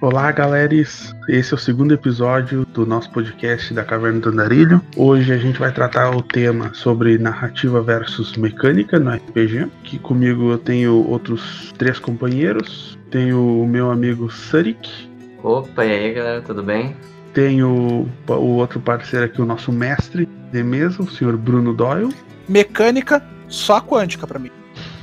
[0.00, 1.14] Olá, galeres!
[1.28, 4.80] Esse é o segundo episódio do nosso podcast da Caverna do Andarilho.
[4.96, 9.70] Hoje a gente vai tratar o tema sobre narrativa versus mecânica no RPG.
[9.84, 12.98] Que comigo eu tenho outros três companheiros.
[13.10, 14.90] Tenho o meu amigo Sarik.
[15.42, 16.96] Opa, e aí galera, tudo bem?
[17.34, 22.14] Tenho o outro parceiro aqui, o nosso mestre de mesa, o senhor Bruno Doyle.
[22.48, 24.50] Mecânica, só quântica para mim.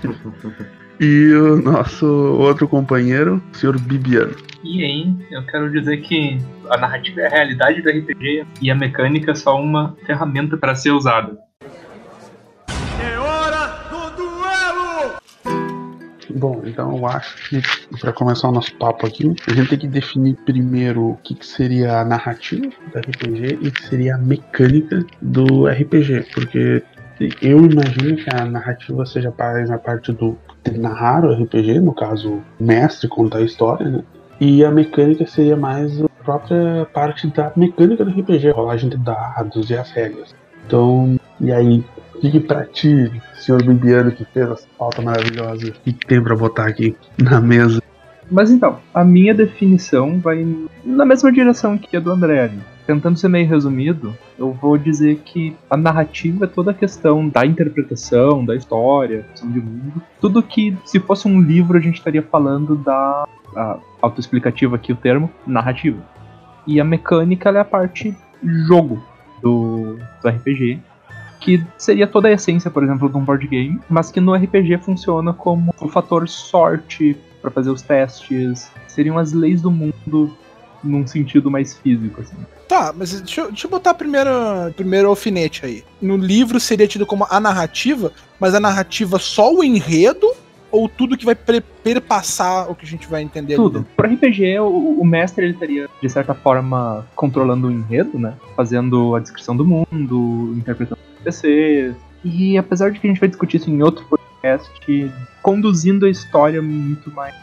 [1.00, 4.36] e o nosso outro companheiro, o senhor Bibiano.
[4.64, 6.38] E aí, eu quero dizer que
[6.70, 10.76] a narrativa é a realidade do RPG e a mecânica é só uma ferramenta para
[10.76, 11.38] ser usada.
[13.02, 15.16] É hora do duelo!
[16.36, 17.62] Bom, então eu acho que
[18.00, 21.46] para começar o nosso papo aqui, a gente tem que definir primeiro o que, que
[21.46, 26.84] seria a narrativa do RPG e o que seria a mecânica do RPG, porque
[27.42, 30.38] eu imagino que a narrativa seja mais a parte do
[30.72, 34.04] narrar o RPG, no caso, o mestre contar a história, né?
[34.40, 39.70] E a mecânica seria mais a própria parte da mecânica do RPG, rolagem de dados
[39.70, 40.36] e as regras.
[40.66, 41.84] Então, e aí,
[42.16, 46.36] o que pra ti, senhor Bibiano, que fez essa pauta maravilhosa, o que tem pra
[46.36, 47.82] botar aqui na mesa?
[48.30, 50.46] Mas então, a minha definição vai
[50.84, 52.52] na mesma direção que a do André.
[52.88, 57.46] Tentando ser meio resumido, eu vou dizer que a narrativa é toda a questão da
[57.46, 60.02] interpretação, da história, questão de mundo.
[60.22, 63.28] Tudo que, se fosse um livro, a gente estaria falando da
[64.02, 66.02] autoexplicativo aqui o termo, narrativa.
[66.66, 69.04] E a mecânica é a parte jogo
[69.42, 70.80] do, do RPG,
[71.42, 74.78] que seria toda a essência, por exemplo, de um board game, mas que no RPG
[74.78, 80.34] funciona como o fator sorte para fazer os testes, seriam as leis do mundo
[80.82, 82.38] num sentido mais físico, assim.
[82.68, 85.84] Tá, mas deixa eu, deixa eu botar a primeira, primeiro alfinete aí.
[86.02, 90.30] No livro seria tido como a narrativa, mas a narrativa só o enredo
[90.70, 93.86] ou tudo que vai perpassar o que a gente vai entender Tudo.
[93.96, 98.34] Para RPG, o, o, mestre ele estaria, de certa forma, controlando o enredo, né?
[98.56, 101.96] Fazendo a descrição do mundo, interpretando os NPCs.
[102.24, 105.12] E apesar de que a gente vai discutir isso em outro podcast,
[105.42, 107.34] conduzindo a história muito mais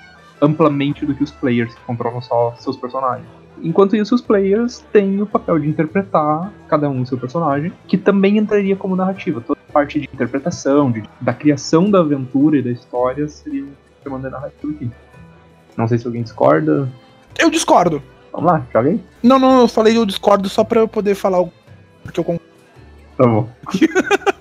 [0.41, 3.27] amplamente do que os players que controlam só seus personagens.
[3.63, 7.97] Enquanto isso, os players têm o papel de interpretar cada um o seu personagem, que
[7.97, 9.41] também entraria como narrativa.
[9.41, 13.65] Toda a parte de interpretação, de, da criação da aventura e da história seria
[14.03, 14.91] chamando de narrativa aqui.
[15.77, 16.89] Não sei se alguém discorda.
[17.39, 18.03] Eu discordo.
[18.33, 19.01] Vamos lá, joga aí.
[19.23, 21.53] Não, não, eu falei eu discordo só pra eu poder falar o
[22.13, 22.45] que eu concordo.
[23.17, 23.49] Tá bom.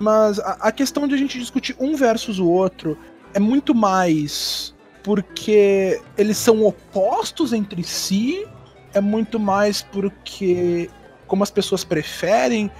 [0.00, 2.96] Mas a, a questão de a gente discutir um versus o outro
[3.34, 8.46] é muito mais porque eles são opostos entre si,
[8.92, 10.90] é muito mais porque
[11.26, 12.70] como as pessoas preferem,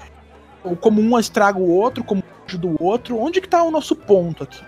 [0.65, 3.19] ou como um estraga o outro, como ajuda o outro.
[3.19, 4.63] Onde que tá o nosso ponto aqui?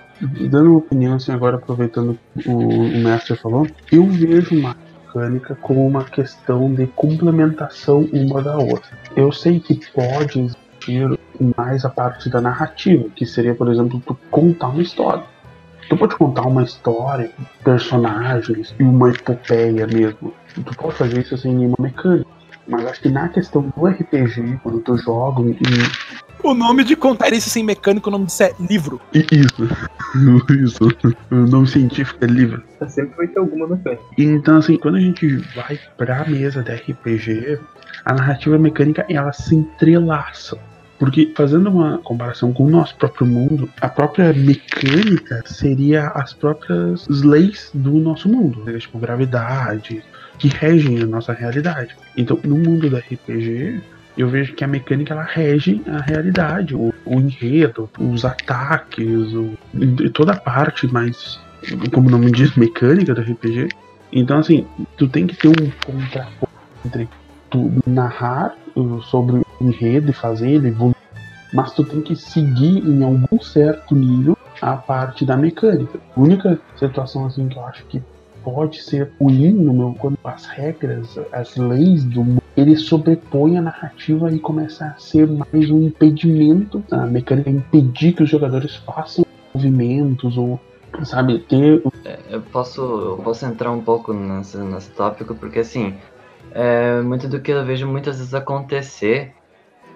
[0.49, 5.85] Dando uma opinião, assim, agora aproveitando o, o mestre falou, eu vejo uma mecânica como
[5.87, 8.97] uma questão de complementação uma da outra.
[9.17, 10.51] Eu sei que pode
[11.57, 15.25] mais a parte da narrativa, que seria, por exemplo, tu contar uma história.
[15.89, 17.31] Tu pode contar uma história,
[17.65, 20.33] personagens e uma epopeia mesmo.
[20.55, 22.31] Tu pode fazer isso sem nenhuma mecânica.
[22.67, 25.59] Mas acho que na questão do RPG, quando tu joga e.
[26.43, 29.01] O nome de contar isso sem mecânica, o nome disso é livro.
[29.13, 29.69] Isso.
[30.51, 30.89] Isso.
[31.31, 32.63] O nome científico é livro.
[32.89, 34.03] Sempre vai ter alguma mecânica.
[34.19, 37.59] Então, assim, quando a gente vai pra mesa de RPG,
[38.05, 40.59] a narrativa mecânica ela se entrelaça.
[41.03, 47.09] Porque fazendo uma comparação com o nosso próprio mundo, a própria mecânica seria as próprias
[47.09, 48.79] leis do nosso mundo, né?
[48.79, 50.01] tipo gravidade,
[50.39, 51.97] que regem a nossa realidade.
[52.17, 53.81] Então, no mundo do RPG,
[54.17, 59.59] eu vejo que a mecânica ela rege a realidade, o, o enredo, os ataques, o,
[60.15, 61.41] toda a parte mais,
[61.93, 63.71] como o nome diz, mecânica do RPG.
[64.13, 64.65] Então, assim,
[64.97, 66.53] tu tem que ter um contraponto
[66.87, 67.09] entre
[67.51, 68.55] tu narrar
[69.11, 70.97] sobre enredo e fazer ele evoluir,
[71.53, 75.99] mas tu tem que seguir em algum certo nível a parte da mecânica.
[76.17, 78.03] A única situação assim que eu acho que
[78.43, 83.63] pode ser ruim no meu quando as regras, as leis do mundo, ele sobrepõe a
[83.63, 89.25] narrativa e começa a ser mais um impedimento, a mecânica impedir que os jogadores façam
[89.55, 90.61] movimentos ou
[91.05, 95.95] sabe ter é, eu posso eu posso entrar um pouco nesse, nesse tópico porque assim
[96.55, 99.33] é, muito do que eu vejo muitas vezes acontecer,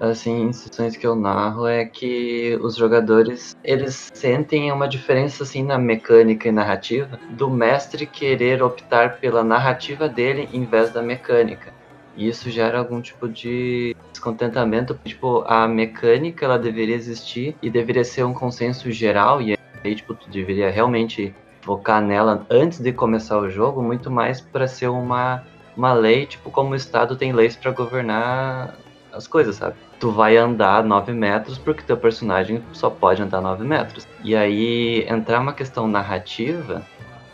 [0.00, 5.62] assim, em situações que eu narro, é que os jogadores, eles sentem uma diferença, assim,
[5.62, 11.72] na mecânica e narrativa, do mestre querer optar pela narrativa dele em vez da mecânica.
[12.16, 14.98] E isso gera algum tipo de descontentamento.
[15.04, 19.42] Tipo, a mecânica ela deveria existir e deveria ser um consenso geral.
[19.42, 24.40] E aí, tipo, tu deveria realmente focar nela antes de começar o jogo, muito mais
[24.40, 25.44] para ser uma,
[25.76, 28.76] uma lei, tipo, como o Estado tem leis para governar
[29.12, 29.76] as coisas, sabe?
[29.98, 34.06] Tu vai andar 9 metros porque teu personagem só pode andar 9 metros.
[34.22, 36.84] E aí, entrar uma questão narrativa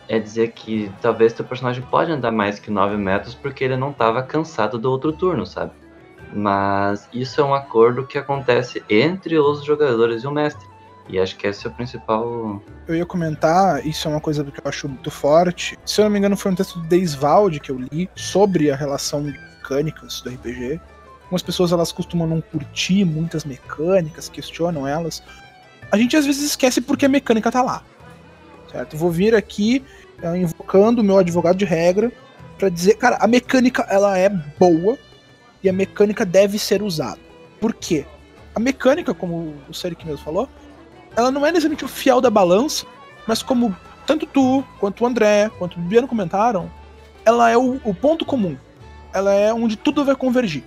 [0.08, 3.90] é dizer que talvez teu personagem pode andar mais que 9 metros porque ele não
[3.90, 5.72] estava cansado do outro turno, sabe?
[6.32, 10.66] Mas isso é um acordo que acontece entre os jogadores e o mestre.
[11.08, 12.62] E acho que esse é o principal.
[12.86, 15.76] Eu ia comentar, isso é uma coisa que eu acho muito forte.
[15.84, 18.76] Se eu não me engano, foi um texto do Deisvald que eu li sobre a
[18.76, 20.80] relação de mecânicas do RPG.
[21.32, 25.22] Algumas pessoas elas costumam não curtir muitas mecânicas, questionam elas.
[25.90, 27.82] A gente às vezes esquece porque a mecânica tá lá.
[28.70, 28.98] Certo?
[28.98, 29.82] vou vir aqui
[30.22, 32.12] é, invocando o meu advogado de regra
[32.58, 34.98] para dizer, cara, a mecânica ela é boa
[35.62, 37.18] e a mecânica deve ser usada.
[37.58, 38.04] Por quê?
[38.54, 40.46] A mecânica, como o Serik mesmo falou,
[41.16, 42.84] ela não é necessariamente o fiel da balança,
[43.26, 43.74] mas como
[44.06, 46.70] tanto tu, quanto o André, quanto o Bibiano comentaram,
[47.24, 48.54] ela é o, o ponto comum.
[49.14, 50.62] Ela é onde tudo vai convergir.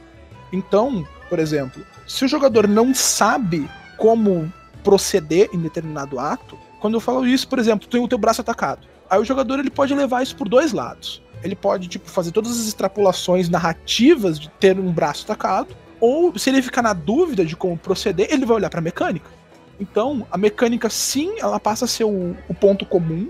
[0.56, 4.52] Então, por exemplo, se o jogador não sabe como
[4.84, 8.88] proceder em determinado ato, quando eu falo isso, por exemplo, tem o teu braço atacado.
[9.10, 11.22] Aí o jogador ele pode levar isso por dois lados.
[11.44, 16.50] Ele pode tipo fazer todas as extrapolações narrativas de ter um braço atacado, ou se
[16.50, 19.30] ele ficar na dúvida de como proceder, ele vai olhar para mecânica.
[19.78, 23.30] Então, a mecânica, sim, ela passa a ser o, o ponto comum,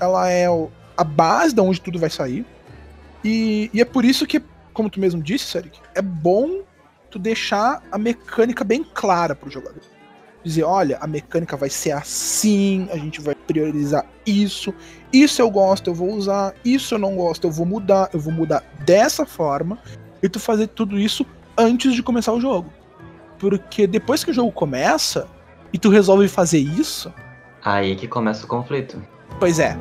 [0.00, 2.46] ela é o, a base de onde tudo vai sair.
[3.22, 6.62] E, e, é por isso que, como tu mesmo disse, Serik, é bom
[7.10, 9.82] tu deixar a mecânica bem clara pro jogador.
[10.42, 14.74] Dizer, olha, a mecânica vai ser assim, a gente vai priorizar isso,
[15.12, 18.32] isso eu gosto, eu vou usar, isso eu não gosto, eu vou mudar, eu vou
[18.32, 19.78] mudar dessa forma,
[20.22, 21.24] e tu fazer tudo isso
[21.56, 22.70] antes de começar o jogo.
[23.38, 25.26] Porque depois que o jogo começa,
[25.72, 27.12] e tu resolve fazer isso.
[27.64, 29.02] Aí que começa o conflito.
[29.40, 29.76] Pois é.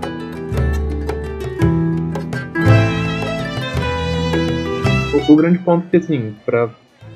[5.27, 6.69] O, grande ponto que, assim, pra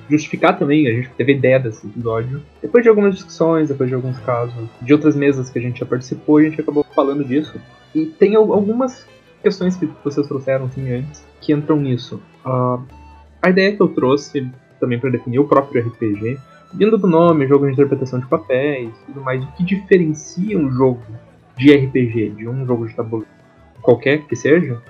[0.09, 2.41] justificar também, a gente teve ideia desse episódio.
[2.61, 5.85] Depois de algumas discussões, depois de alguns casos, de outras mesas que a gente já
[5.85, 7.59] participou, a gente acabou falando disso.
[7.93, 9.05] E tem algumas
[9.43, 12.21] questões que vocês trouxeram assim, antes que entram nisso.
[12.45, 12.81] Uh,
[13.41, 14.49] a ideia que eu trouxe
[14.79, 16.37] também para definir o próprio RPG
[16.73, 21.01] vindo do nome, jogo de interpretação de papéis, tudo mais, o que diferencia um jogo
[21.57, 23.31] de RPG de um jogo de tabuleiro,
[23.81, 24.81] qualquer que seja,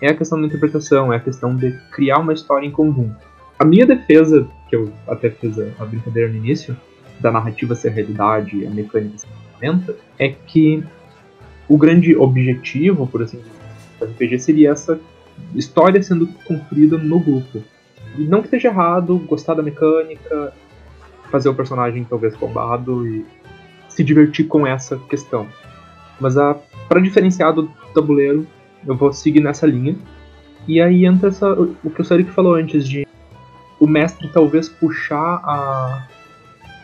[0.00, 3.16] é a questão da interpretação, é a questão de criar uma história em conjunto.
[3.58, 6.76] A minha defesa, que eu até fiz a, brincadeira no início,
[7.20, 10.82] da narrativa ser realidade e a mecânica ser ferramenta, é que
[11.68, 13.50] o grande objetivo, por assim dizer,
[13.98, 14.98] do RPG seria essa
[15.54, 17.62] história sendo construída no grupo.
[18.16, 20.52] E não que esteja errado gostar da mecânica,
[21.30, 23.24] fazer o personagem talvez bombado e
[23.88, 25.46] se divertir com essa questão.
[26.18, 26.56] Mas a
[26.88, 28.46] para diferenciar do tabuleiro,
[28.86, 29.96] eu vou seguir nessa linha.
[30.66, 33.06] E aí entra essa, o que o Sarik falou antes de
[33.78, 36.06] o mestre talvez puxar a,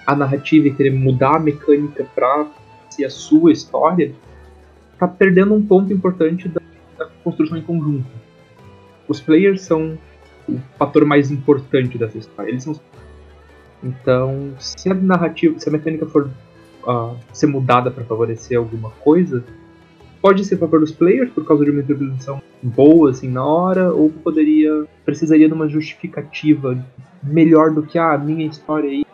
[0.06, 2.46] a narrativa e querer mudar a mecânica para
[2.88, 4.14] ser a sua história,
[4.98, 6.60] tá perdendo um ponto importante da,
[6.98, 8.06] da construção em conjunto.
[9.06, 9.98] Os players são
[10.48, 12.50] o fator mais importante dessa história.
[12.50, 12.80] Eles são
[13.82, 16.30] então, se a narrativa, se a mecânica for
[16.86, 19.44] uh, ser mudada para favorecer alguma coisa,
[20.20, 24.10] pode ser favor dos players por causa de uma interpretação boa assim na hora, ou
[24.10, 26.78] poderia precisaria de uma justificativa
[27.22, 29.04] melhor do que ah, a minha história aí.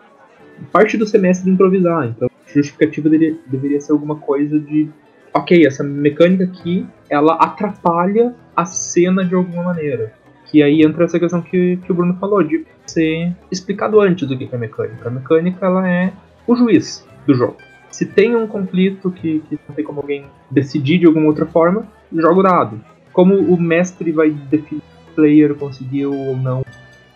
[0.70, 4.88] Parte do semestre improvisar, então justificativa deveria, deveria ser alguma coisa de
[5.34, 10.12] ok, essa mecânica aqui ela atrapalha a cena de alguma maneira.
[10.46, 14.36] Que aí entra essa questão que, que o Bruno falou, de ser explicado antes do
[14.36, 15.08] que é mecânica.
[15.08, 16.12] A mecânica ela é
[16.46, 17.56] o juiz do jogo.
[17.92, 21.86] Se tem um conflito que, que não tem como alguém decidir de alguma outra forma,
[22.10, 22.80] joga o dado.
[23.12, 26.64] Como o mestre vai definir se o player conseguiu ou não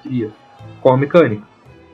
[0.03, 0.31] queria.
[0.83, 1.43] Qual a mecânica.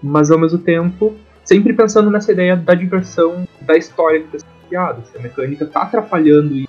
[0.03, 4.69] Mas ao mesmo tempo, sempre pensando nessa ideia da diversão da história que está sendo
[4.69, 5.05] criada.
[5.05, 6.69] Se a mecânica está atrapalhando isso,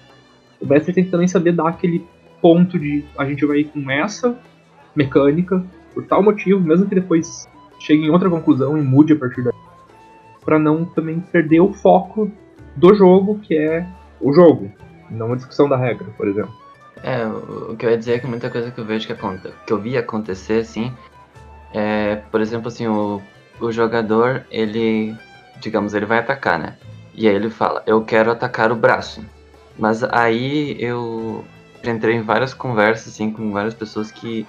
[0.61, 2.05] o mestre tem que também saber dar aquele
[2.39, 4.37] ponto de a gente vai ir com essa
[4.95, 5.65] mecânica,
[5.95, 7.47] por tal motivo, mesmo que depois
[7.79, 9.52] chegue em outra conclusão e mude a partir daí,
[10.43, 12.31] para não também perder o foco
[12.75, 13.85] do jogo, que é
[14.19, 14.71] o jogo,
[15.09, 16.53] não a discussão da regra, por exemplo.
[17.03, 19.51] É, o que eu ia dizer é que muita coisa que eu vejo que, aconte,
[19.65, 20.93] que eu vi acontecer, assim,
[21.73, 23.21] é, por exemplo, assim, o,
[23.59, 25.15] o jogador, ele,
[25.59, 26.77] digamos, ele vai atacar, né?
[27.13, 29.23] E aí ele fala, eu quero atacar o braço.
[29.77, 31.43] Mas aí eu
[31.83, 34.47] entrei em várias conversas, assim, com várias pessoas que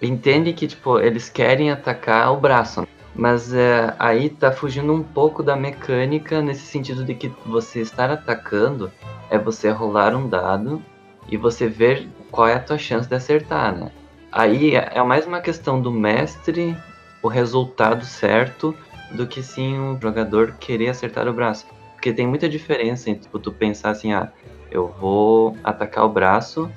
[0.00, 2.86] entende que, tipo, eles querem atacar o braço.
[3.14, 8.10] Mas é, aí tá fugindo um pouco da mecânica nesse sentido de que você estar
[8.10, 8.90] atacando
[9.30, 10.82] é você rolar um dado
[11.28, 13.92] e você ver qual é a tua chance de acertar, né?
[14.32, 16.76] Aí é mais uma questão do mestre,
[17.22, 18.74] o resultado certo,
[19.12, 21.66] do que sim o jogador querer acertar o braço.
[21.92, 24.32] Porque tem muita diferença entre tipo, tu pensar assim, ah,
[24.70, 26.68] eu vou atacar o braço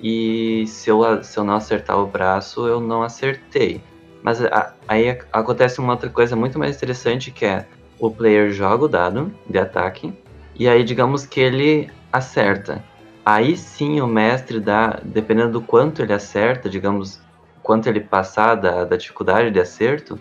[0.00, 3.82] e se eu, se eu não acertar o braço, eu não acertei.
[4.22, 7.66] Mas a, aí acontece uma outra coisa muito mais interessante que é
[7.98, 10.12] o player joga o dado de ataque
[10.54, 12.82] e aí digamos que ele acerta.
[13.24, 17.20] Aí sim o mestre dá, dependendo do quanto ele acerta, digamos,
[17.62, 20.18] quanto ele passar da, da dificuldade de acerto,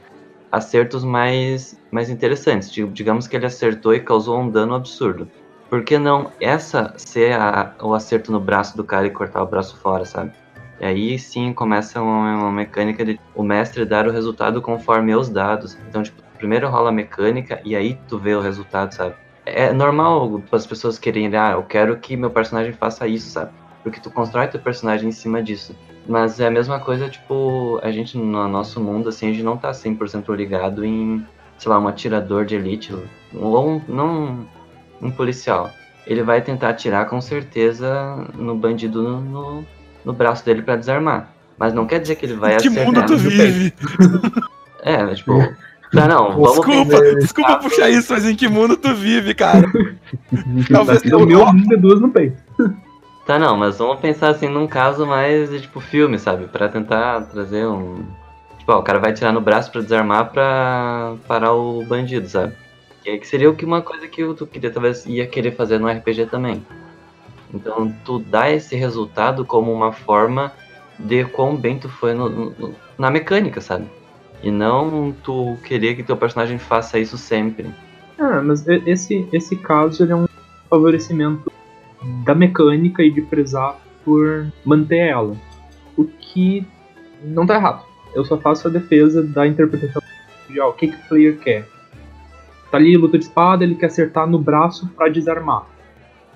[0.51, 2.72] acertos mais, mais interessantes.
[2.72, 5.29] Digamos que ele acertou e causou um dano absurdo.
[5.70, 9.48] Por que não essa ser a, o acerto no braço do cara e cortar o
[9.48, 10.32] braço fora, sabe?
[10.79, 15.29] E aí sim começa uma, uma, mecânica de o mestre dar o resultado conforme os
[15.29, 15.77] dados.
[15.88, 19.15] Então, tipo, primeiro rola a mecânica e aí tu vê o resultado, sabe?
[19.45, 23.51] É normal as pessoas querem, ah, eu quero que meu personagem faça isso, sabe?
[23.83, 25.75] Porque tu constrói teu personagem em cima disso.
[26.07, 29.57] Mas é a mesma coisa, tipo, a gente no nosso mundo, assim, a gente não
[29.57, 31.25] tá 100% ligado em,
[31.57, 32.95] sei lá, um atirador de elite,
[33.33, 34.48] ou um, não
[35.01, 35.71] um policial.
[36.07, 39.65] Ele vai tentar atirar com certeza no bandido no,
[40.06, 41.29] no braço dele para desarmar.
[41.58, 42.86] Mas não quer dizer que ele vai que acertar.
[42.86, 43.74] Que mundo tu vive?
[44.82, 45.34] É, tipo...
[45.91, 49.68] Não, não, vamos Desculpa, desculpa puxar isso, mas em que mundo tu vive, cara?
[50.72, 52.38] Talvez o meu é duas no peito.
[53.25, 56.46] Tá, não, mas vamos pensar assim num caso mais de tipo filme, sabe?
[56.46, 58.03] Pra tentar trazer um.
[58.60, 62.53] Tipo, ó, o cara vai tirar no braço pra desarmar pra parar o bandido, sabe?
[63.03, 66.27] Que seria o que uma coisa que tu queria, talvez ia querer fazer no RPG
[66.27, 66.63] também.
[67.53, 70.53] Então, tu dá esse resultado como uma forma
[70.98, 73.86] de quão bem tu foi no, no, na mecânica, sabe?
[74.44, 77.70] E não tu querer que teu personagem faça isso sempre.
[78.18, 80.27] Ah, mas esse, esse caso ele é um
[80.70, 81.51] favorecimento
[82.24, 85.36] da mecânica e de prezar por manter ela.
[85.98, 86.65] O que
[87.24, 87.84] não tá errado.
[88.13, 90.01] Eu só faço a defesa da interpretação
[90.50, 91.68] de ó, o que, que o player quer.
[92.72, 95.65] Tá ali, luta de espada, ele quer acertar no braço para desarmar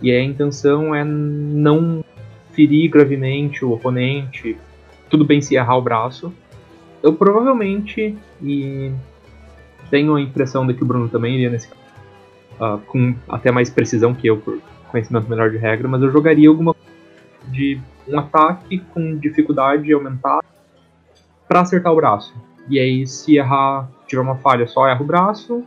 [0.04, 2.04] e a intenção é não
[2.52, 4.58] ferir gravemente o oponente,
[5.10, 6.32] tudo bem se errar o braço.
[7.02, 8.92] Eu provavelmente, e
[9.90, 11.82] tenho a impressão de que o Bruno também iria nesse caso,
[12.60, 16.50] uh, com até mais precisão que eu, por conhecimento melhor de regra, mas eu jogaria
[16.50, 16.76] alguma
[17.48, 20.44] de um ataque com dificuldade aumentada
[21.48, 22.34] para acertar o braço.
[22.70, 25.64] E aí, se errar, tiver uma falha, só erra o braço,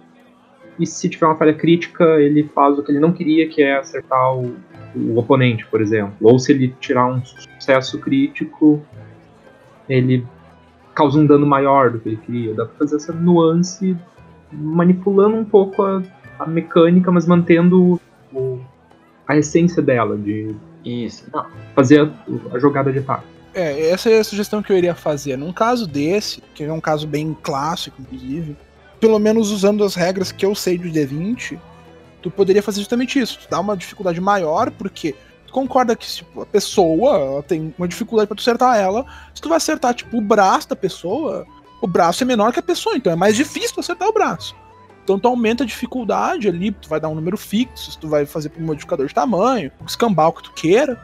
[0.79, 3.77] e se tiver uma falha crítica, ele faz o que ele não queria, que é
[3.77, 4.55] acertar o,
[4.95, 6.15] o oponente, por exemplo.
[6.21, 8.83] Ou se ele tirar um sucesso crítico,
[9.89, 10.27] ele
[10.95, 12.55] causa um dano maior do que ele queria.
[12.55, 13.97] Dá pra fazer essa nuance
[14.53, 16.03] manipulando um pouco a,
[16.39, 18.01] a mecânica, mas mantendo
[18.33, 18.61] o,
[19.27, 20.55] a essência dela, de
[20.85, 21.31] Isso.
[21.75, 23.27] fazer a, a jogada de ataque.
[23.55, 25.37] É, essa é a sugestão que eu iria fazer.
[25.37, 28.55] Num caso desse, que é um caso bem clássico, inclusive,
[29.01, 31.59] pelo menos usando as regras que eu sei do D20,
[32.23, 33.41] tu poderia fazer justamente isso.
[33.41, 35.15] Tu dá uma dificuldade maior, porque
[35.47, 39.05] tu concorda que tipo, a pessoa tem uma dificuldade para tu acertar ela.
[39.35, 41.47] Se tu vai acertar, tipo, o braço da pessoa,
[41.81, 44.55] o braço é menor que a pessoa, então é mais difícil tu acertar o braço.
[45.05, 48.51] Então tu aumenta a dificuldade ali, tu vai dar um número fixo, tu vai fazer
[48.59, 51.01] um modificador de tamanho, o escambau que tu queira.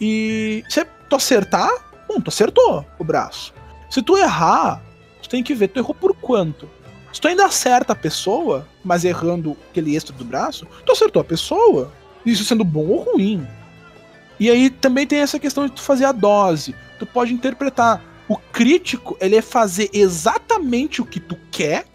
[0.00, 1.68] E se tu acertar,
[2.06, 3.52] bom, tu acertou o braço.
[3.90, 4.80] Se tu errar,
[5.20, 6.70] tu tem que ver, tu errou por quanto?
[7.14, 11.24] Se tu ainda acerta a pessoa, mas errando aquele extra do braço, tu acertou a
[11.24, 11.92] pessoa.
[12.26, 13.46] Isso sendo bom ou ruim.
[14.40, 16.74] E aí também tem essa questão de tu fazer a dose.
[16.98, 18.02] Tu pode interpretar.
[18.28, 21.86] O crítico, ele é fazer exatamente o que tu quer,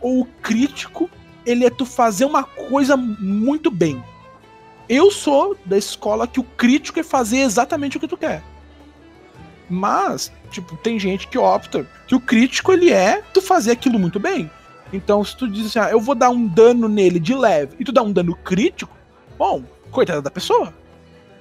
[0.00, 1.10] ou o crítico,
[1.44, 4.02] ele é tu fazer uma coisa muito bem.
[4.88, 8.42] Eu sou da escola que o crítico é fazer exatamente o que tu quer.
[9.68, 14.18] Mas, tipo, tem gente que opta que o crítico ele é tu fazer aquilo muito
[14.18, 14.50] bem.
[14.92, 17.84] Então, se tu diz assim, ah, eu vou dar um dano nele de leve e
[17.84, 18.96] tu dá um dano crítico,
[19.38, 20.72] bom, coitada da pessoa.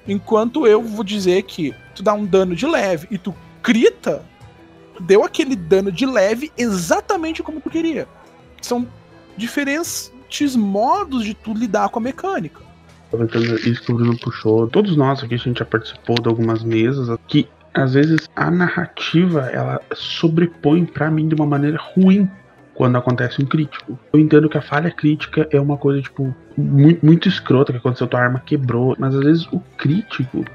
[0.07, 4.23] Enquanto eu vou dizer que tu dá um dano de leve e tu crita,
[4.99, 8.07] deu aquele dano de leve exatamente como tu queria.
[8.61, 8.87] São
[9.37, 10.11] diferentes
[10.55, 12.61] modos de tu lidar com a mecânica.
[13.65, 17.17] Isso que o Bruno puxou, todos nós aqui a gente já participou de algumas mesas
[17.27, 22.29] que às vezes a narrativa ela sobrepõe para mim de uma maneira ruim
[22.73, 23.97] quando acontece um crítico.
[24.13, 28.07] Eu entendo que a falha crítica é uma coisa, tipo, muito, muito escrota, que aconteceu,
[28.07, 30.45] tua arma quebrou, mas às vezes o crítico,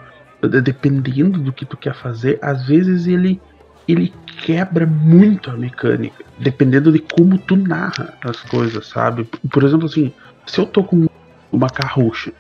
[0.63, 3.41] dependendo do que tu quer fazer, às vezes ele
[3.89, 4.13] ele
[4.45, 9.25] quebra muito a mecânica, dependendo de como tu narra as coisas, sabe?
[9.51, 10.13] Por exemplo, assim,
[10.47, 11.09] se eu tô com
[11.51, 12.33] uma carrucha,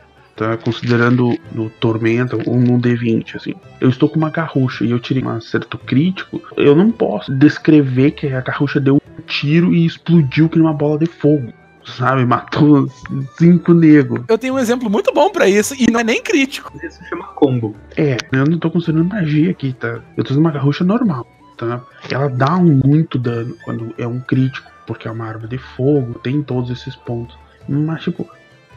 [0.42, 0.56] tá?
[0.56, 5.22] Considerando no Tormenta ou no D20, assim, eu estou com uma carrucha e eu tirei
[5.22, 10.48] um acerto crítico, eu não posso descrever que a carrucha deu um tiro e explodiu
[10.48, 11.52] que uma bola de fogo.
[11.84, 12.88] Sabe, matou
[13.36, 14.24] cinco negros.
[14.28, 16.72] Eu tenho um exemplo muito bom pra isso e não é nem crítico.
[16.80, 17.74] Isso chama combo.
[17.96, 20.00] É, eu não tô considerando magia aqui, tá?
[20.16, 21.80] Eu tô usando uma carrucha normal, tá?
[22.08, 26.20] Ela dá um muito dano quando é um crítico, porque é uma arma de fogo,
[26.20, 27.36] tem todos esses pontos.
[27.68, 28.28] Mas, tipo,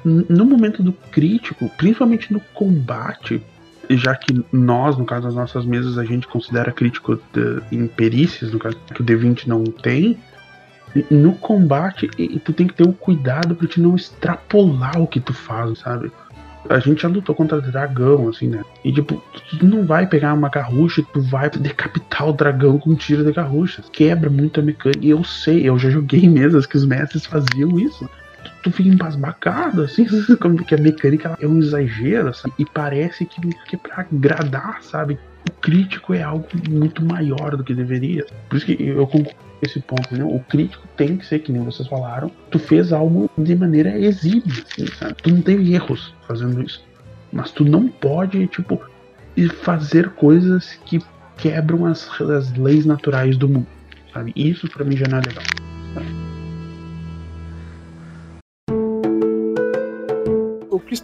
[0.06, 3.42] no momento do crítico, principalmente no combate,
[3.90, 8.52] já que nós, no caso das nossas mesas, a gente considera crítico de- em perícias,
[8.52, 10.18] no caso que o D20 não tem,
[11.12, 12.08] no combate
[12.44, 16.12] tu tem que ter o cuidado pra te não extrapolar o que tu faz, sabe?
[16.70, 18.64] A gente já lutou contra dragão, assim, né?
[18.84, 19.22] E tipo,
[19.60, 23.24] tu não vai pegar uma carrucha e tu vai decapitar o dragão com um tiro
[23.24, 23.84] de carrucha.
[23.92, 25.00] Quebra muito a mecânica.
[25.06, 28.10] E eu sei, eu já joguei mesas que os mestres faziam isso.
[28.66, 30.08] Tu, fica embasbacado, assim,
[30.42, 33.40] como que a mecânica é um exagero, assim, e parece que,
[33.72, 35.20] é pra agradar, sabe?
[35.48, 38.26] O crítico é algo muito maior do que deveria.
[38.50, 40.24] Por isso que eu concordo esse ponto, né?
[40.24, 44.64] O crítico tem que ser, que nem vocês falaram, tu fez algo de maneira exímia,
[44.66, 45.16] assim, sabe?
[45.22, 46.84] Tu não teve erros fazendo isso.
[47.32, 48.82] Mas tu não pode, tipo,
[49.62, 51.00] fazer coisas que
[51.38, 53.68] quebram as, as leis naturais do mundo,
[54.12, 54.34] sabe?
[54.36, 55.75] Isso pra mim já não é legal.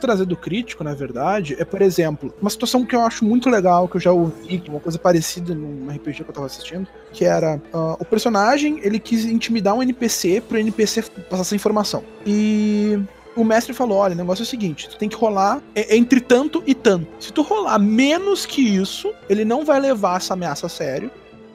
[0.02, 3.88] Trazer do crítico, na verdade, é, por exemplo, uma situação que eu acho muito legal,
[3.88, 7.62] que eu já ouvi, uma coisa parecida num RPG que eu tava assistindo, que era
[7.74, 12.04] ah, o personagem, ele quis intimidar um NPC pro NPC passar essa informação.
[12.26, 13.00] E
[13.36, 16.20] o mestre falou: olha, o negócio é o seguinte, tu tem que rolar é- entre
[16.20, 17.08] tanto e tanto.
[17.20, 21.12] Se tu rolar menos que isso, ele não vai levar essa ameaça a sério.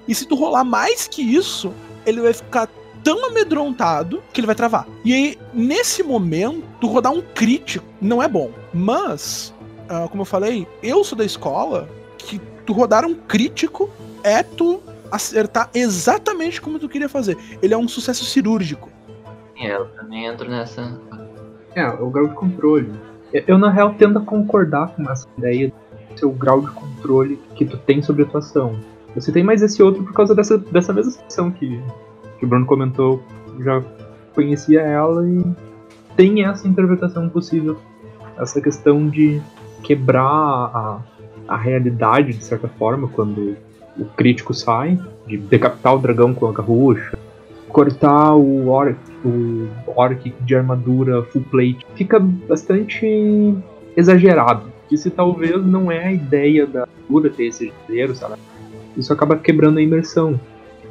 [0.08, 1.72] E se tu rolar mais que isso,
[2.04, 2.68] ele vai ficar
[3.06, 4.84] tão amedrontado que ele vai travar.
[5.04, 8.50] E aí, nesse momento, tu rodar um crítico não é bom.
[8.74, 9.54] Mas,
[9.88, 11.88] ah, como eu falei, eu sou da escola
[12.18, 13.88] que tu rodar um crítico
[14.24, 17.38] é tu acertar exatamente como tu queria fazer.
[17.62, 18.90] Ele é um sucesso cirúrgico.
[19.56, 21.00] Sim, eu também entro nessa.
[21.76, 22.92] É, o grau de controle.
[23.32, 25.72] Eu, na real, tendo a concordar com essa ideia
[26.10, 28.76] do seu grau de controle que tu tem sobre a tua ação.
[29.14, 31.80] Você tem mais esse outro por causa dessa, dessa mesma situação que,
[32.38, 33.22] que o Bruno comentou.
[33.60, 33.82] Já
[34.34, 35.42] conhecia ela e
[36.16, 37.78] tem essa interpretação possível.
[38.38, 39.40] Essa questão de
[39.82, 41.00] quebrar a,
[41.48, 43.56] a realidade, de certa forma, quando
[43.98, 47.18] o crítico sai, de decapitar o dragão com a carrucha,
[47.68, 51.78] cortar o orc, o orc de armadura full plate.
[51.94, 53.54] Fica bastante
[53.96, 54.72] exagerado.
[54.94, 58.34] Se talvez não é a ideia da armadura ter esse exagero, sabe?
[58.96, 60.40] Isso acaba quebrando a imersão.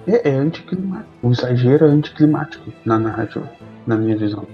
[0.07, 1.09] É, é anticlimático.
[1.21, 3.49] O exagero é anticlimático na narrativa,
[3.85, 4.45] na minha visão.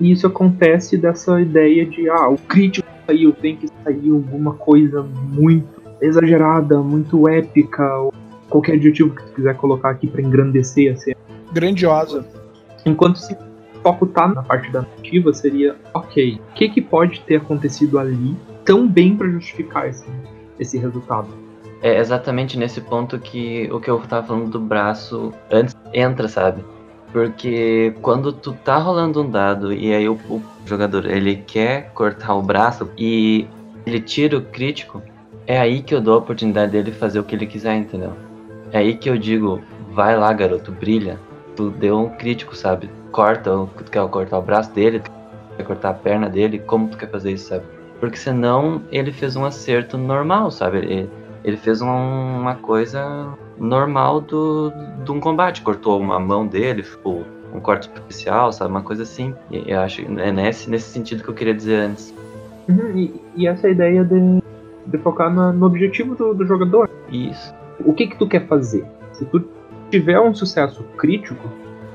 [0.00, 5.02] E isso acontece dessa ideia de, ah, o crítico saiu, tem que sair alguma coisa
[5.02, 8.14] muito exagerada, muito épica, ou
[8.48, 11.16] qualquer adjetivo que tu quiser colocar aqui para engrandecer a cena.
[11.52, 12.24] Grandiosa.
[12.86, 13.36] Enquanto se
[13.82, 18.36] foco tá na parte da narrativa, seria, ok, o que, que pode ter acontecido ali
[18.64, 20.06] tão bem para justificar esse,
[20.58, 21.28] esse resultado?
[21.82, 26.62] É exatamente nesse ponto que o que eu tava falando do braço antes entra, sabe?
[27.12, 32.34] Porque quando tu tá rolando um dado e aí o, o jogador ele quer cortar
[32.34, 33.48] o braço e
[33.86, 35.02] ele tira o crítico,
[35.46, 38.12] é aí que eu dou a oportunidade dele fazer o que ele quiser, entendeu?
[38.72, 39.60] É aí que eu digo,
[39.92, 41.18] vai lá, garoto, brilha.
[41.56, 42.88] Tu deu um crítico, sabe?
[43.10, 45.10] Corta, tu quer cortar o braço dele, tu
[45.56, 47.64] quer cortar a perna dele, como tu quer fazer isso, sabe?
[47.98, 50.78] Porque senão ele fez um acerto normal, sabe?
[50.78, 51.10] Ele,
[51.44, 54.72] ele fez um, uma coisa normal do,
[55.04, 55.62] de um combate.
[55.62, 57.24] Cortou uma mão dele, tipo,
[57.54, 58.70] um corte especial, sabe?
[58.70, 59.34] Uma coisa assim.
[59.50, 62.14] E eu acho é nesse, nesse sentido que eu queria dizer antes.
[62.68, 64.42] Uhum, e, e, essa ideia de,
[64.86, 66.88] de focar na, no objetivo do, do, jogador.
[67.10, 67.54] Isso.
[67.84, 68.84] O que que tu quer fazer?
[69.12, 69.42] Se tu
[69.90, 71.48] tiver um sucesso crítico,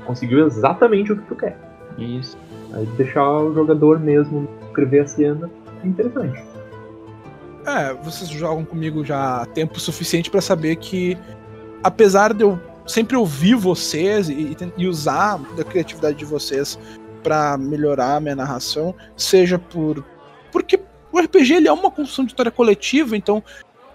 [0.04, 1.56] conseguiu exatamente o que tu quer.
[1.96, 2.36] Isso.
[2.72, 5.50] Aí deixar o jogador mesmo escrever a cena
[5.82, 6.42] é interessante.
[7.66, 11.18] É, vocês jogam comigo já há tempo suficiente para saber que,
[11.82, 16.78] apesar de eu sempre ouvir vocês e, e usar da criatividade de vocês
[17.24, 20.04] para melhorar a minha narração, seja por.
[20.52, 20.78] Porque
[21.10, 23.42] o RPG ele é uma construção de história coletiva, então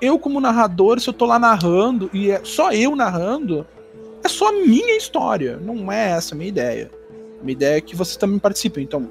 [0.02, 3.66] eu, como narrador, se eu tô lá narrando e é só eu narrando,
[4.22, 6.92] é só a minha história, não é essa a minha ideia.
[7.40, 8.84] A minha ideia é que vocês também participem.
[8.84, 9.10] Então,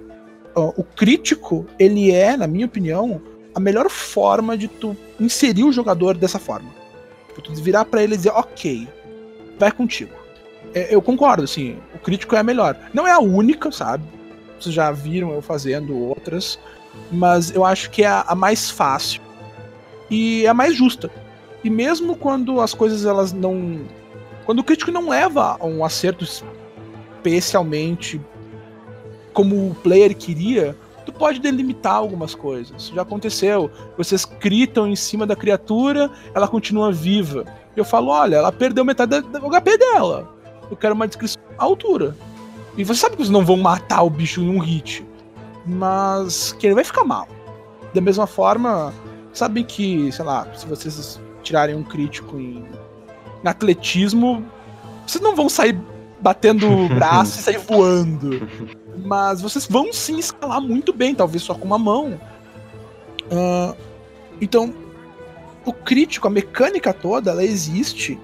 [0.55, 3.23] o crítico, ele é, na minha opinião,
[3.55, 6.71] a melhor forma de tu inserir o jogador dessa forma.
[7.43, 8.87] Tu virar para ele e dizer, ok,
[9.59, 10.13] vai contigo.
[10.75, 12.77] É, eu concordo, assim, o crítico é a melhor.
[12.93, 14.05] Não é a única, sabe?
[14.59, 16.59] Vocês já viram eu fazendo outras,
[17.11, 19.23] mas eu acho que é a, a mais fácil
[20.11, 21.11] e é a mais justa.
[21.65, 23.81] E mesmo quando as coisas elas não.
[24.45, 26.25] Quando o crítico não leva a um acerto
[27.17, 28.21] especialmente
[29.33, 32.89] como o player queria, tu pode delimitar algumas coisas.
[32.95, 33.71] Já aconteceu.
[33.97, 37.45] Vocês gritam em cima da criatura, ela continua viva.
[37.77, 40.29] Eu falo, olha, ela perdeu metade do HP dela.
[40.71, 42.17] Eu quero uma descrição à altura.
[42.77, 45.07] E você sabe que vocês não vão matar o bicho em um hit.
[45.67, 47.29] Mas que ele vai ficar mal.
[47.93, 48.93] Da mesma forma,
[49.33, 52.65] sabem que, sei lá, se vocês tirarem um crítico em,
[53.45, 54.45] em atletismo,
[55.07, 55.79] vocês não vão sair
[56.21, 58.49] batendo o braço e sair voando.
[59.05, 62.21] Mas vocês vão sim escalar muito bem, talvez só com uma mão.
[63.27, 63.77] Uh,
[64.41, 64.75] então,
[65.65, 68.19] o crítico, a mecânica toda, ela existe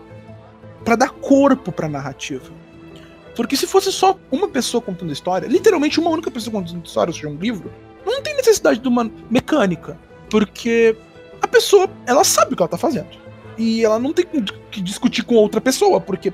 [0.85, 2.51] para dar corpo para narrativa.
[3.35, 7.15] Porque se fosse só uma pessoa contando história, literalmente uma única pessoa contando história, ou
[7.15, 7.71] seja, um livro,
[8.05, 9.99] não tem necessidade de uma mecânica.
[10.31, 10.97] Porque
[11.43, 13.09] a pessoa, ela sabe o que ela tá fazendo.
[13.59, 14.27] E ela não tem
[14.71, 16.33] que discutir com outra pessoa, porque.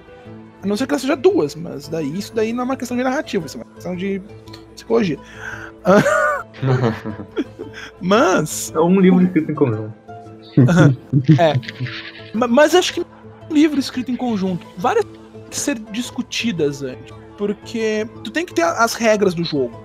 [0.63, 2.97] A não ser que ela seja duas, mas daí isso daí não é uma questão
[2.97, 4.23] de narrativa, isso é uma questão de
[4.75, 5.19] psicologia.
[8.01, 8.73] mas.
[8.75, 9.95] É um livro escrito em conjunto.
[11.39, 11.55] é.
[12.35, 14.67] Mas acho que um livro escrito em conjunto.
[14.77, 17.15] Várias têm que ser discutidas antes.
[17.37, 19.81] Porque tu tem que ter as regras do jogo.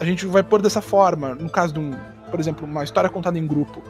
[0.00, 1.92] A gente vai pôr dessa forma, no caso de um,
[2.30, 3.82] por exemplo, uma história contada em grupo.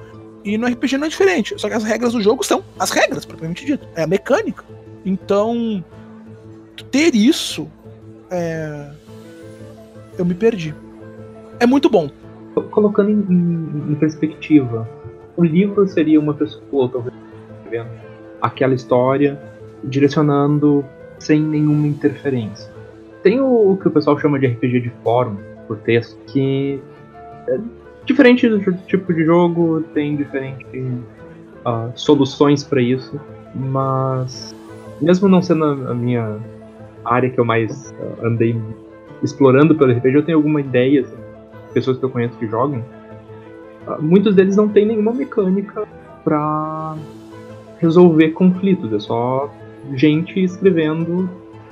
[0.45, 1.55] E no RPG não é diferente.
[1.59, 3.87] Só que as regras do jogo são as regras, propriamente dito.
[3.95, 4.64] É a mecânica.
[5.05, 5.85] Então,
[6.85, 7.69] ter isso.
[8.31, 8.91] É...
[10.19, 10.75] Eu me perdi.
[11.61, 12.11] É muito bom.
[12.71, 14.88] Colocando em, em, em perspectiva,
[15.37, 17.14] o livro seria uma pessoa, talvez,
[18.41, 19.41] aquela história,
[19.85, 20.85] direcionando
[21.19, 22.71] sem nenhuma interferência.
[23.23, 25.37] Tem o, o que o pessoal chama de RPG de fórum,
[25.67, 26.81] por texto, que
[27.49, 27.59] é
[28.05, 30.64] diferente do tipo de jogo, tem diferentes
[31.64, 33.21] uh, soluções para isso,
[33.55, 34.55] mas
[35.01, 36.38] mesmo não sendo a minha
[37.12, 38.61] área que eu mais uh, andei
[39.23, 41.16] explorando pelo RPG, eu tenho alguma ideia, assim,
[41.73, 42.85] pessoas que eu conheço que jogam,
[43.87, 45.87] uh, muitos deles não têm nenhuma mecânica
[46.25, 46.97] para
[47.79, 49.51] resolver conflitos, é só
[49.94, 51.29] gente escrevendo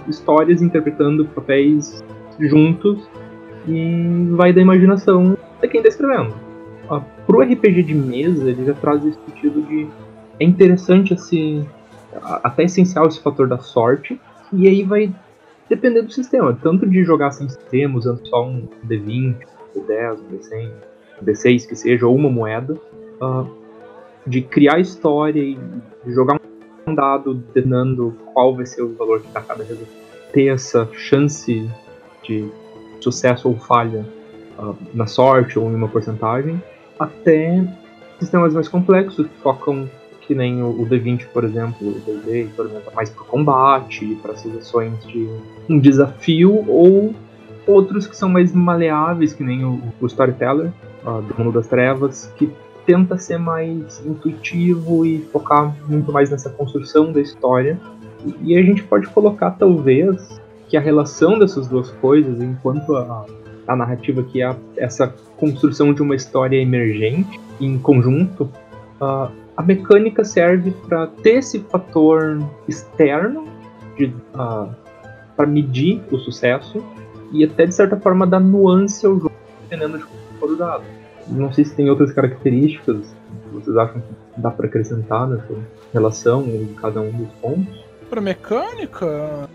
[0.09, 2.03] histórias, interpretando papéis
[2.39, 3.09] juntos
[3.67, 6.35] e vai da imaginação de quem está escrevendo.
[6.91, 9.87] Uh, pro RPG de mesa, ele já traz esse sentido de
[10.39, 11.65] é interessante esse
[12.43, 14.21] até essencial esse fator da sorte
[14.53, 15.13] e aí vai
[15.69, 19.37] depender do sistema, tanto de jogar sem sistema, usando só um D20,
[19.75, 20.73] um D10, um D100,
[21.21, 22.75] um D6 que seja, ou uma moeda,
[23.21, 23.49] uh,
[24.27, 25.59] de criar história e
[26.07, 26.41] jogar
[26.87, 30.07] um dado determinando qual vai ser o valor que dá cada resultado.
[30.33, 31.69] Ter essa chance
[32.23, 32.49] de
[33.01, 34.05] sucesso ou falha
[34.59, 36.63] uh, na sorte ou em uma porcentagem,
[36.99, 37.65] até
[38.19, 39.89] sistemas mais complexos que focam
[40.27, 44.37] que nem o, o D20, por exemplo, o D&D, por exemplo, mais para combate, para
[44.37, 45.29] situações de
[45.69, 47.15] um desafio, ou
[47.67, 50.73] outros que são mais maleáveis, que nem o, o Storyteller,
[51.05, 52.51] uh, do Mundo das Trevas, que
[52.85, 57.79] tenta ser mais intuitivo e focar muito mais nessa construção da história.
[58.25, 63.27] E, e a gente pode colocar, talvez, que a relação dessas duas coisas, enquanto a,
[63.67, 68.51] a narrativa que é essa construção de uma história emergente em conjunto,
[69.01, 72.39] uh, a mecânica serve para ter esse fator
[72.69, 73.45] externo
[74.35, 74.75] uh,
[75.35, 76.85] para medir o sucesso
[77.33, 80.85] e até de certa forma dar nuance ao jogo, dependendo de como for o dado.
[81.29, 85.55] Não sei se tem outras características que vocês acham que dá para acrescentar nessa
[85.93, 87.85] relação em cada um dos pontos.
[88.09, 89.49] Para mecânica,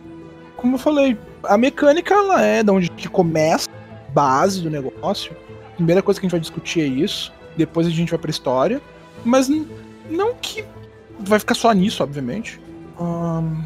[0.58, 3.70] como eu falei, a mecânica ela é da onde que começa,
[4.10, 5.36] base do negócio.
[5.74, 7.32] A primeira coisa que a gente vai discutir é isso.
[7.56, 8.82] Depois a gente vai pra história.
[9.24, 9.48] Mas
[10.12, 10.66] não que
[11.20, 12.60] vai ficar só nisso, obviamente.
[13.00, 13.64] Um,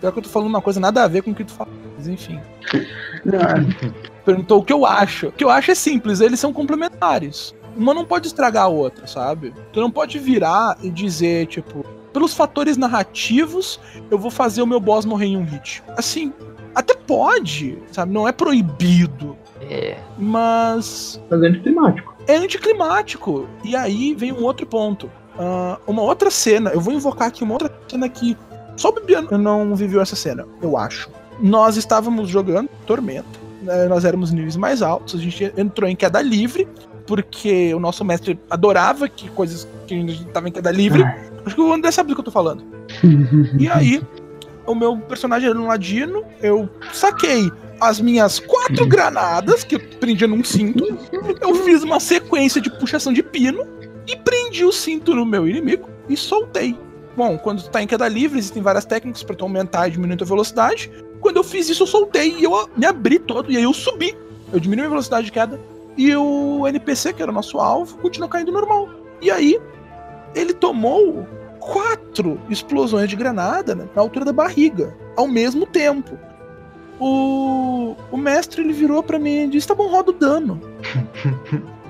[0.00, 1.70] pior que eu tô falando uma coisa nada a ver com o que tu fala.
[1.96, 2.40] Mas enfim.
[4.24, 5.28] Perguntou o que eu acho.
[5.28, 7.54] O que eu acho é simples, eles são complementares.
[7.76, 9.52] Uma não pode estragar a outra, sabe?
[9.72, 13.80] Tu não pode virar e dizer, tipo, pelos fatores narrativos,
[14.10, 15.82] eu vou fazer o meu boss morrer em um hit.
[15.96, 16.32] Assim,
[16.74, 18.12] até pode, sabe?
[18.12, 19.36] Não é proibido.
[19.62, 19.98] É.
[20.16, 21.20] Mas.
[21.30, 22.14] Mas é anticlimático.
[22.26, 23.48] É anticlimático.
[23.64, 25.10] E aí vem um outro ponto.
[25.34, 28.36] Uh, uma outra cena, eu vou invocar aqui uma outra cena que
[28.76, 31.08] só o Bibiano não viveu essa cena, eu acho.
[31.40, 33.26] Nós estávamos jogando Tormenta,
[33.62, 36.68] né, nós éramos níveis mais altos, a gente entrou em queda livre,
[37.06, 41.02] porque o nosso mestre adorava que coisas que a gente estava em queda livre.
[41.44, 42.64] Acho que o André sabe do que eu tô falando.
[43.58, 44.02] e aí,
[44.66, 50.28] o meu personagem era um ladino, eu saquei as minhas quatro granadas, que eu prendia
[50.28, 50.98] num cinto,
[51.40, 53.66] eu fiz uma sequência de puxação de pino
[54.06, 56.76] e prendi o cinto no meu inimigo e soltei.
[57.16, 60.20] Bom, quando tu tá em queda livre, existem várias técnicas para tu aumentar e diminuir
[60.20, 60.90] a velocidade.
[61.20, 64.16] Quando eu fiz isso, eu soltei e eu me abri todo, e aí eu subi.
[64.52, 65.60] Eu diminui a velocidade de queda,
[65.96, 68.88] e o NPC, que era o nosso alvo, continuou caindo normal.
[69.22, 69.60] E aí,
[70.34, 71.26] ele tomou
[71.60, 76.18] quatro explosões de granada né, na altura da barriga, ao mesmo tempo.
[77.00, 80.60] O, o mestre ele virou para mim e disse: Tá bom, roda o dano.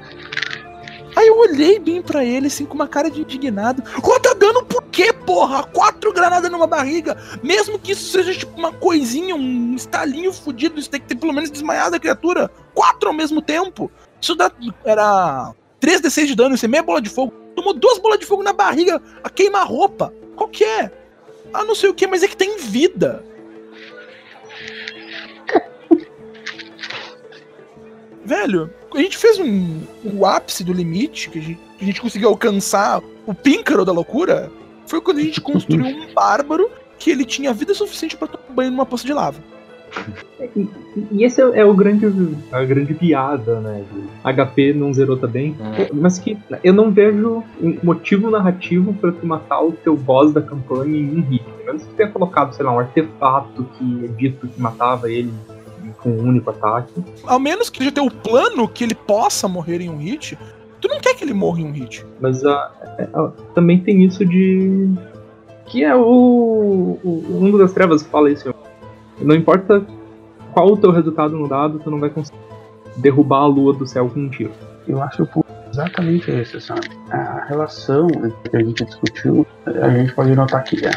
[1.16, 3.82] Aí eu olhei bem para ele, assim, com uma cara de indignado.
[4.02, 5.62] Roda dano por quê, porra?
[5.62, 7.16] Quatro granadas numa barriga.
[7.42, 11.32] Mesmo que isso seja tipo uma coisinha, um estalinho fudido, isso tem que ter pelo
[11.32, 12.50] menos desmaiado a criatura.
[12.74, 13.90] Quatro ao mesmo tempo.
[14.20, 14.50] Isso dá,
[14.84, 17.32] era 3d6 de dano, isso é meia bola de fogo.
[17.54, 20.12] Tomou duas bolas de fogo na barriga, a queima-roupa.
[20.34, 20.90] Qual que é?
[21.52, 23.24] Ah, não sei o que, mas é que tem vida.
[28.24, 32.00] Velho, a gente fez um, o ápice do limite, que a gente, que a gente
[32.00, 34.50] conseguiu alcançar o píncaro da loucura,
[34.86, 38.70] foi quando a gente construiu um bárbaro que ele tinha vida suficiente para tomar banho
[38.70, 39.38] numa poça de lava.
[40.56, 40.68] E,
[41.12, 42.06] e esse é, é, o grande,
[42.50, 43.84] a grande piada, né?
[44.24, 45.88] HP não zerou também, é.
[45.92, 50.42] mas que eu não vejo um motivo narrativo para tu matar o teu boss da
[50.42, 51.44] campanha em um hit.
[51.62, 55.10] A menos que tu tenha colocado, sei lá, um artefato que é dito que matava
[55.10, 55.32] ele
[56.04, 56.92] com um único ataque.
[57.24, 60.38] Ao menos que já tenha o plano que ele possa morrer em um hit,
[60.80, 62.06] tu não quer que ele morra em um hit.
[62.20, 62.50] Mas uh,
[63.16, 64.90] uh, também tem isso de.
[65.66, 68.54] Que é o, o, mundo das trevas que fala isso.
[69.18, 69.84] Não importa
[70.52, 72.38] qual o teu resultado no dado, tu não vai conseguir
[72.98, 74.52] derrubar a lua do céu com um tiro.
[74.86, 75.40] Eu acho que
[75.70, 76.88] exatamente esse, sabe?
[77.10, 80.92] A relação que a gente discutiu, a gente pode notar que a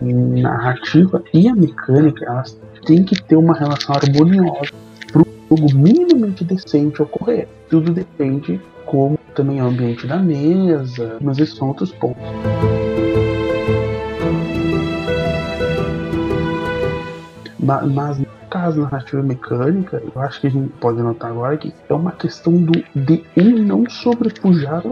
[0.00, 4.72] narrativa e a mecânica, elas tem que ter uma relação harmoniosa
[5.12, 7.48] para o jogo minimamente decente ocorrer.
[7.68, 12.22] Tudo depende como também é o ambiente da mesa, mas esses são outros pontos.
[17.58, 21.94] Mas, mas caso narrativa mecânica, eu acho que a gente pode notar agora que é
[21.94, 24.82] uma questão do, de um não sobrepujar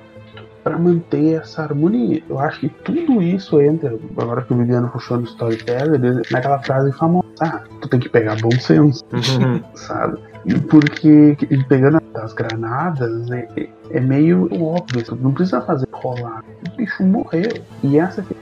[0.67, 2.21] para manter essa harmonia.
[2.29, 6.91] Eu acho que tudo isso entra, agora que o Viviano puxou no storyteller, naquela frase
[6.91, 9.63] famosa, ah, tu tem que pegar bom senso, uhum.
[9.77, 10.19] sabe?
[10.69, 11.37] Porque
[11.69, 16.43] pegando as granadas é, é, meio óbvio, tu não precisa fazer rolar.
[16.67, 17.53] O bicho morreu.
[17.85, 18.37] E essa que,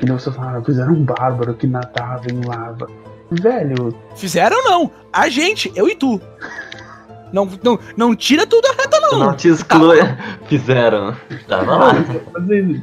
[0.00, 2.88] que você fala, fizeram um bárbaro que nadava em lava.
[3.30, 3.94] Velho.
[4.16, 4.90] Fizeram não.
[5.10, 6.20] A gente, eu e tu.
[7.32, 9.18] Não, não, não tira tudo a reta, não.
[9.18, 9.98] Não te exclui.
[10.46, 11.16] Fizeram.
[11.46, 11.92] Tava lá.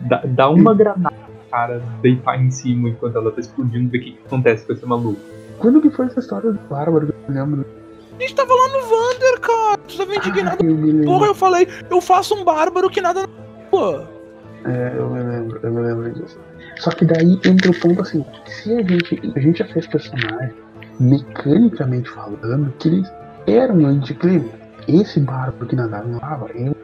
[0.07, 4.11] Dá, dá uma granada cara deitar em cima enquanto ela tá explodindo, ver o que,
[4.11, 5.19] que acontece com esse maluco.
[5.59, 7.13] Quando que foi essa história do Bárbaro?
[7.27, 7.65] Eu lembro.
[8.17, 9.77] A gente tava lá no Vander, cara.
[9.87, 10.57] Tu tava indignado.
[10.61, 13.27] Ah, eu Porra, eu falei, eu faço um bárbaro que nada.
[13.71, 14.01] Pô.
[14.65, 16.37] É, eu me lembro, eu me lembro disso.
[16.77, 19.33] Só que daí entra o ponto assim, se a gente.
[19.35, 20.53] A gente já fez personagem,
[20.99, 23.11] mecanicamente falando, que eles
[23.47, 24.49] era um anticlímax.
[24.87, 26.75] Esse barco que nadava em lava, eu,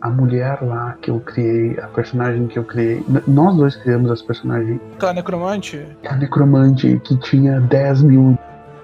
[0.00, 4.22] a mulher lá que eu criei, a personagem que eu criei, nós dois criamos as
[4.22, 4.80] personagens.
[4.96, 5.86] Aquela necromante?
[6.06, 8.38] A necromante que tinha 10 mil,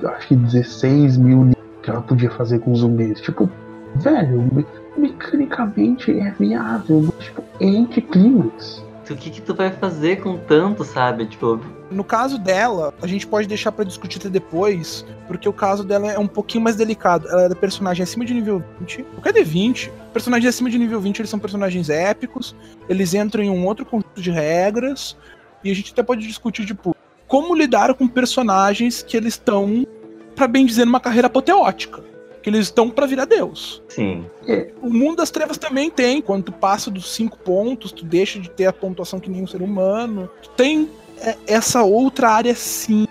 [0.05, 1.51] acho que 16 mil
[1.83, 3.21] que ela podia fazer com zumbis.
[3.21, 3.51] Tipo,
[3.97, 4.49] velho,
[4.97, 10.85] mecanicamente é viável, mas tipo, é anticlímax o que, que tu vai fazer com tanto,
[10.85, 11.27] sabe?
[11.27, 11.61] Tipo.
[11.91, 16.11] No caso dela, a gente pode deixar para discutir até depois, porque o caso dela
[16.11, 17.29] é um pouquinho mais delicado.
[17.29, 19.05] Ela é personagem acima de nível 20.
[19.23, 19.91] Cadê 20?
[20.13, 22.55] Personagens acima de nível 20 eles são personagens épicos,
[22.89, 25.17] eles entram em um outro conjunto de regras,
[25.63, 26.95] e a gente até pode discutir, tipo,
[27.27, 29.87] como lidar com personagens que eles estão,
[30.35, 32.08] para bem dizer, numa carreira apoteótica
[32.43, 33.83] que eles estão para virar Deus.
[33.89, 34.25] Sim.
[34.47, 36.21] É, o mundo das trevas também tem.
[36.23, 39.47] Quando tu passa dos cinco pontos, tu deixa de ter a pontuação que nem um
[39.47, 40.29] ser humano.
[40.43, 40.89] Tu tem
[41.21, 43.07] é, essa outra área sim.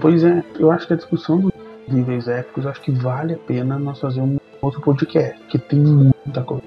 [0.00, 1.52] Pois é, eu acho que a discussão dos
[1.88, 6.42] níveis épicos, acho que vale a pena nós fazer um outro podcast, que tem muita
[6.42, 6.64] coisa.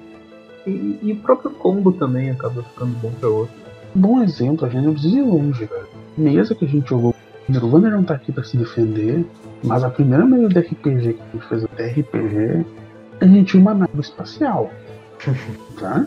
[0.66, 3.56] E, e o próprio combo também acaba ficando bom pra outro.
[3.96, 5.88] Um bom exemplo, a gente não precisa ir longe, velho.
[6.18, 7.14] Mesa que a gente jogou
[7.58, 9.26] o Wander não tá aqui pra se defender,
[9.64, 12.66] mas a primeira mesa de RPG que a gente fez até RPG,
[13.22, 14.72] a gente tinha uma nave espacial.
[15.80, 16.06] tá?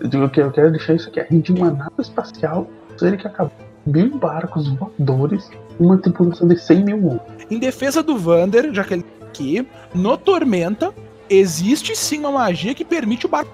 [0.00, 1.20] Eu quero, eu quero deixar isso aqui.
[1.20, 2.68] A gente tinha uma nave espacial,
[3.00, 3.52] ele que acabou
[3.86, 7.46] mil barcos voadores, uma tripulação de 100 mil homens.
[7.50, 10.94] Em defesa do Vander, já que ele tá aqui, no Tormenta,
[11.28, 13.52] existe sim uma magia que permite o barco.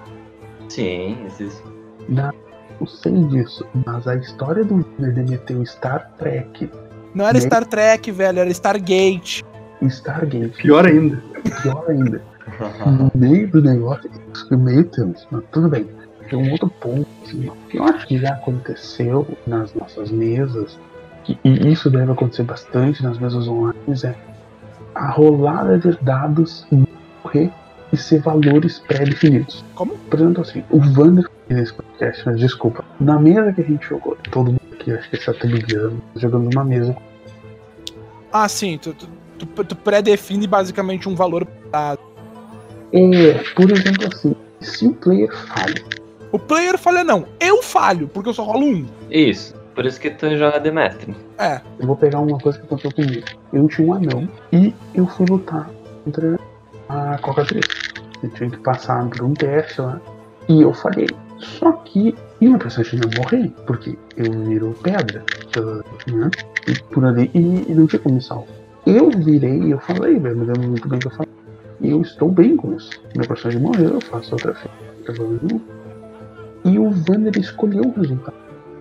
[0.69, 1.61] Sim, existe.
[2.07, 2.31] Não,
[2.79, 6.69] eu sei disso, mas a história do Vander de meter o Star Trek
[7.13, 9.43] Não era Star Trek, velho, era Stargate.
[9.81, 10.61] Stargate.
[10.61, 11.21] Pior ainda.
[11.61, 12.21] Pior ainda.
[12.85, 14.09] no meio do negócio,
[14.49, 15.87] no meio temos, mas tudo bem.
[16.29, 20.79] Tem um outro ponto, assim, que eu acho que já aconteceu nas nossas mesas,
[21.23, 24.15] que, e isso deve acontecer bastante nas mesas online, é
[24.95, 27.51] a rolada de dados morrer
[27.91, 29.65] e ser valores pré-definidos.
[29.75, 29.97] Como?
[29.97, 34.17] Por exemplo, assim, o Wander nesse podcast, mas desculpa, na mesa que a gente jogou,
[34.29, 36.95] todo mundo aqui, acho que está televiando, jogando numa mesa.
[38.31, 41.99] Ah, sim, tu, tu, tu, tu pré-define basicamente um valor dado.
[42.93, 45.83] É, por exemplo, assim, se o player falha,
[46.31, 48.85] O player falha não, eu falho, porque eu só rolo um.
[49.09, 49.53] Isso.
[49.73, 51.15] Por isso que tu joga de mestre.
[51.37, 53.25] É, eu vou pegar uma coisa que aconteceu comigo.
[53.53, 55.69] Eu tinha um anão e eu fui lutar
[56.03, 56.37] contra
[56.89, 57.65] a Coca 3.
[58.21, 59.99] Eu tinha que passar por um teste lá
[60.49, 61.07] e eu falhei.
[61.41, 65.23] Só que e uma personagem ia morrer, porque eu viro pedra,
[65.55, 65.75] eu,
[66.15, 66.29] né?
[66.67, 68.47] E por ali, e, e não tinha como me salvar.
[68.85, 71.31] Eu virei e eu falei, velho, me lembro muito bem que eu falei.
[71.81, 73.01] E eu estou bem com isso.
[73.15, 74.77] Meu personagem morreu, eu faço outra feita.
[76.63, 78.35] E o Vander escolheu o resultado.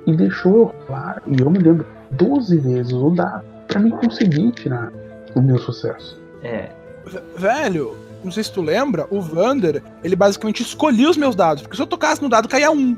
[0.06, 4.50] E deixou eu rolar, e eu me lembro, 12 vezes o dado pra mim conseguir
[4.52, 4.92] tirar
[5.34, 6.18] o meu sucesso.
[6.42, 6.70] É.
[7.06, 11.62] V- velho, não sei se tu lembra, o Vander, ele basicamente escolhia os meus dados,
[11.62, 12.96] porque se eu tocasse no dado, caía um.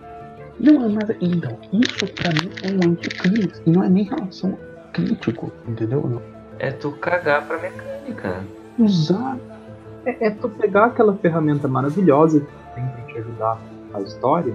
[0.61, 3.63] Não, mas então, isso pra mim é um anticlímax.
[3.67, 4.57] E não é nem relação
[4.93, 6.21] crítico, entendeu?
[6.59, 8.45] É tu cagar pra mecânica.
[8.79, 9.37] Usar
[10.07, 13.59] É, é tu pegar aquela ferramenta maravilhosa que tem pra te ajudar
[13.95, 14.55] a história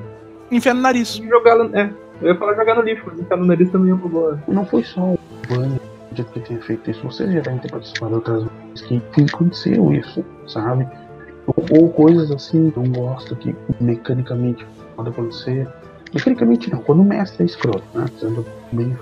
[0.52, 1.20] Enfiar no nariz.
[1.22, 1.76] e jogar no.
[1.76, 4.40] É, eu ia falar jogar no lixo, mas enfiar no nariz também é uma boa.
[4.48, 5.20] Não foi só o
[6.24, 7.04] Bunny que tenha feito isso.
[7.04, 10.88] Vocês já devem ter participado outras vezes que, que aconteceu isso, sabe?
[11.48, 15.68] Ou, ou coisas assim que eu não gosto que mecanicamente pode acontecer.
[16.14, 18.06] Mecanicamente não, quando o mestre é escroto, né?
[18.20, 18.98] Sendo bem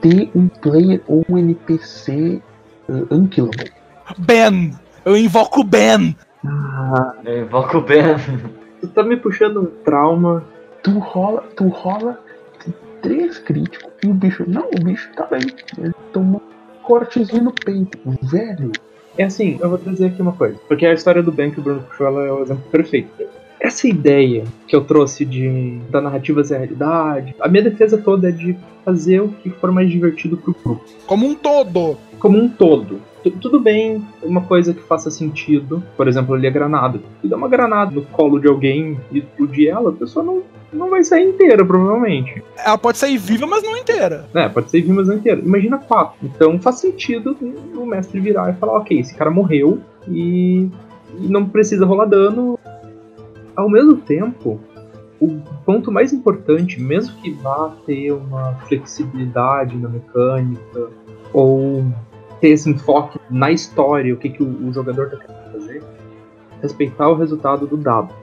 [0.00, 2.40] ter um player ou um NPC
[2.88, 3.70] uh, unkillable.
[4.18, 4.72] Ben!
[5.04, 6.16] Eu invoco o Ben!
[6.44, 8.16] Ah, Eu invoco o Ben.
[8.80, 10.42] tu tá me puxando um trauma.
[10.82, 12.18] Tu rola, tu rola
[13.02, 14.44] três críticos e o bicho.
[14.48, 15.46] Não, o bicho tá bem.
[15.78, 16.42] Ele tomou
[16.82, 17.98] cortezinho no peito.
[18.22, 18.72] Velho.
[19.18, 20.58] É assim, eu vou trazer aqui uma coisa.
[20.68, 23.10] Porque a história do Ben que o Bruno puxou ela é o exemplo perfeito.
[23.60, 28.32] Essa ideia que eu trouxe de da narrativa ser realidade, a minha defesa toda é
[28.32, 30.84] de fazer o que for mais divertido pro grupo.
[31.06, 31.96] Como um todo.
[32.18, 33.00] Como um todo.
[33.22, 37.00] Tu- Tudo bem, uma coisa que faça sentido, por exemplo, ali a granada.
[37.20, 40.42] Tu dá uma granada no colo de alguém e explodir ela, a pessoa não,
[40.72, 42.42] não vai sair inteira, provavelmente.
[42.64, 44.24] Ela pode sair viva, mas não inteira.
[44.34, 45.38] É, pode ser vimas inteira.
[45.44, 46.16] Imagina quatro.
[46.22, 47.36] Então faz sentido
[47.76, 50.66] o mestre virar e falar, ok, esse cara morreu e,
[51.20, 52.58] e não precisa rolar dano.
[53.56, 54.60] Ao mesmo tempo,
[55.20, 60.88] o ponto mais importante, mesmo que vá ter uma flexibilidade na mecânica,
[61.32, 61.84] ou
[62.40, 65.82] ter esse enfoque na história, o que, que o, o jogador está querendo fazer,
[66.62, 68.14] respeitar o resultado do dado.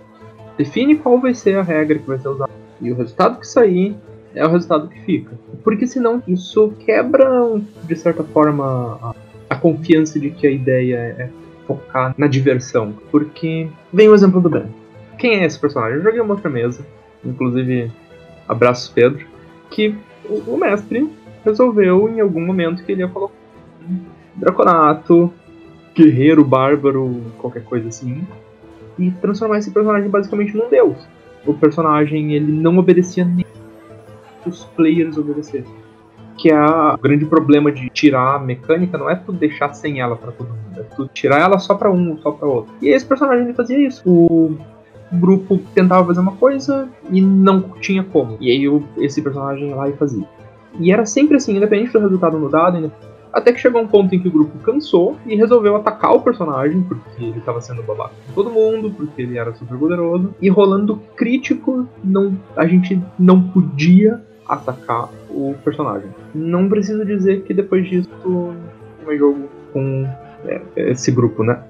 [0.57, 2.51] Define qual vai ser a regra que vai ser usada.
[2.81, 3.95] E o resultado que sair
[4.33, 5.37] é o resultado que fica.
[5.63, 9.15] Porque senão isso quebra, de certa forma, a,
[9.51, 11.29] a confiança de que a ideia é
[11.67, 12.93] focar na diversão.
[13.11, 14.65] Porque vem o exemplo do Ben.
[15.17, 15.97] Quem é esse personagem?
[15.97, 16.85] Eu joguei uma outra mesa,
[17.25, 17.91] inclusive
[18.47, 19.25] abraços Pedro,
[19.69, 19.95] que
[20.29, 21.09] o, mestre
[21.43, 23.33] resolveu em algum momento que ele ia colocar
[23.81, 23.99] um
[24.35, 25.33] draconato,
[25.95, 28.25] guerreiro, bárbaro, qualquer coisa assim,
[28.99, 30.97] e transformar esse personagem basicamente num deus.
[31.45, 33.45] O personagem ele não obedecia nem
[34.45, 35.75] os players obedecessem.
[36.37, 40.15] Que é o grande problema de tirar a mecânica não é tu deixar sem ela
[40.15, 42.73] pra todo mundo, é tu tirar ela só pra um, só pra outro.
[42.79, 44.07] E esse personagem ele fazia isso.
[44.07, 44.55] O
[45.11, 48.37] grupo tentava fazer uma coisa e não tinha como.
[48.39, 50.25] E aí o- esse personagem ia lá e fazia.
[50.79, 54.13] E era sempre assim, independente do resultado no dado, independente até que chegou um ponto
[54.15, 58.13] em que o grupo cansou e resolveu atacar o personagem, porque ele estava sendo babaca
[58.25, 60.33] com todo mundo, porque ele era super poderoso.
[60.41, 66.09] E rolando crítico, não, a gente não podia atacar o personagem.
[66.33, 68.09] Não preciso dizer que depois disso
[69.07, 70.07] é jogo com
[70.45, 71.61] é, esse grupo, né?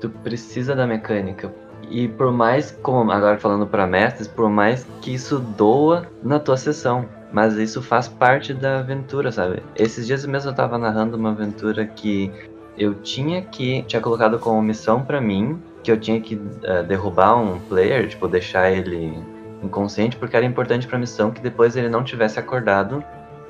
[0.00, 1.52] Tu precisa da mecânica.
[1.92, 6.56] E por mais, como agora falando pra mestres, por mais que isso doa na tua
[6.56, 7.06] sessão.
[7.30, 9.62] Mas isso faz parte da aventura, sabe?
[9.76, 12.32] Esses dias mesmo eu tava narrando uma aventura que
[12.78, 13.82] eu tinha que.
[13.82, 18.26] Tinha colocado como missão pra mim que eu tinha que eh, derrubar um player, tipo,
[18.26, 19.22] deixar ele
[19.62, 23.04] inconsciente, porque era importante pra missão que depois ele não tivesse acordado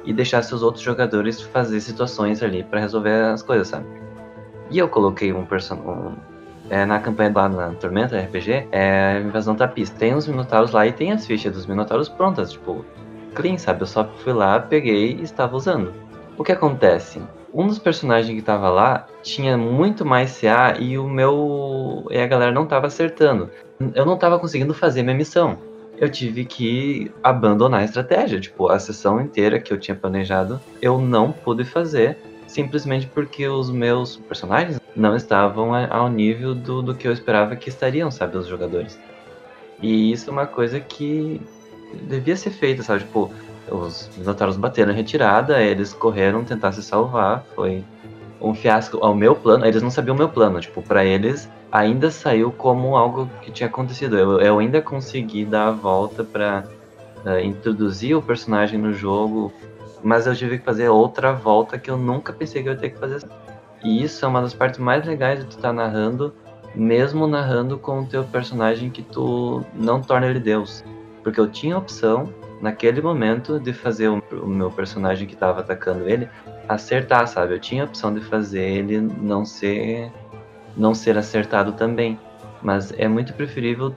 [0.04, 3.86] e deixasse os outros jogadores fazer situações ali pra resolver as coisas, sabe?
[4.68, 6.31] E eu coloquei um personagem.
[6.72, 9.94] É, na campanha lá na Tormenta RPG, é Invasão Tapista.
[9.98, 12.82] Tem os Minotauros lá e tem as fichas dos Minotauros prontas, tipo,
[13.34, 13.82] clean, sabe?
[13.82, 15.92] Eu só fui lá, peguei e estava usando.
[16.38, 17.20] O que acontece?
[17.52, 22.06] Um dos personagens que tava lá tinha muito mais CA e o meu.
[22.10, 23.50] e a galera não tava acertando.
[23.94, 25.58] Eu não tava conseguindo fazer minha missão.
[25.98, 28.40] Eu tive que abandonar a estratégia.
[28.40, 32.16] Tipo, a sessão inteira que eu tinha planejado, eu não pude fazer
[32.52, 37.68] simplesmente porque os meus personagens não estavam ao nível do, do que eu esperava que
[37.68, 38.98] estariam, sabe, os jogadores.
[39.80, 41.40] E isso é uma coisa que
[42.02, 43.00] devia ser feita, sabe?
[43.00, 43.30] Tipo,
[43.70, 47.82] os Minotauros bateram em retirada, eles correram tentar se salvar, foi
[48.40, 49.64] um fiasco ao meu plano.
[49.64, 53.68] Eles não sabiam o meu plano, tipo, para eles ainda saiu como algo que tinha
[53.68, 54.18] acontecido.
[54.18, 56.64] Eu, eu ainda consegui dar a volta para
[57.24, 59.50] uh, eh, introduzir o personagem no jogo,
[60.02, 62.90] mas eu tive que fazer outra volta que eu nunca pensei que eu ia ter
[62.90, 63.22] que fazer.
[63.84, 66.34] E isso é uma das partes mais legais de tu estar tá narrando,
[66.74, 70.84] mesmo narrando com o teu personagem que tu não torna ele Deus.
[71.22, 75.60] Porque eu tinha a opção, naquele momento, de fazer o, o meu personagem que estava
[75.60, 76.28] atacando ele
[76.68, 77.54] acertar, sabe?
[77.54, 80.10] Eu tinha a opção de fazer ele não ser
[80.76, 82.18] não ser acertado também.
[82.62, 83.94] Mas é muito preferível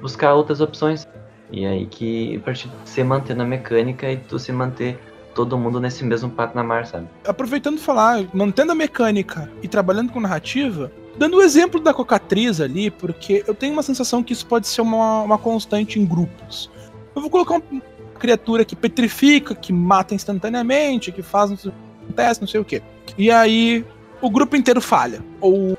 [0.00, 1.06] buscar outras opções.
[1.50, 4.98] E aí que a partir de manter na mecânica e tu se manter
[5.38, 7.06] todo mundo nesse mesmo patamar, sabe?
[7.24, 12.90] Aproveitando falar, mantendo a mecânica e trabalhando com narrativa, dando o exemplo da cocatriz ali,
[12.90, 16.68] porque eu tenho uma sensação que isso pode ser uma, uma constante em grupos.
[17.14, 17.82] Eu vou colocar uma
[18.18, 22.82] criatura que petrifica, que mata instantaneamente, que faz um teste, não sei o quê.
[23.16, 23.84] E aí
[24.20, 25.22] o grupo inteiro falha.
[25.40, 25.78] Ou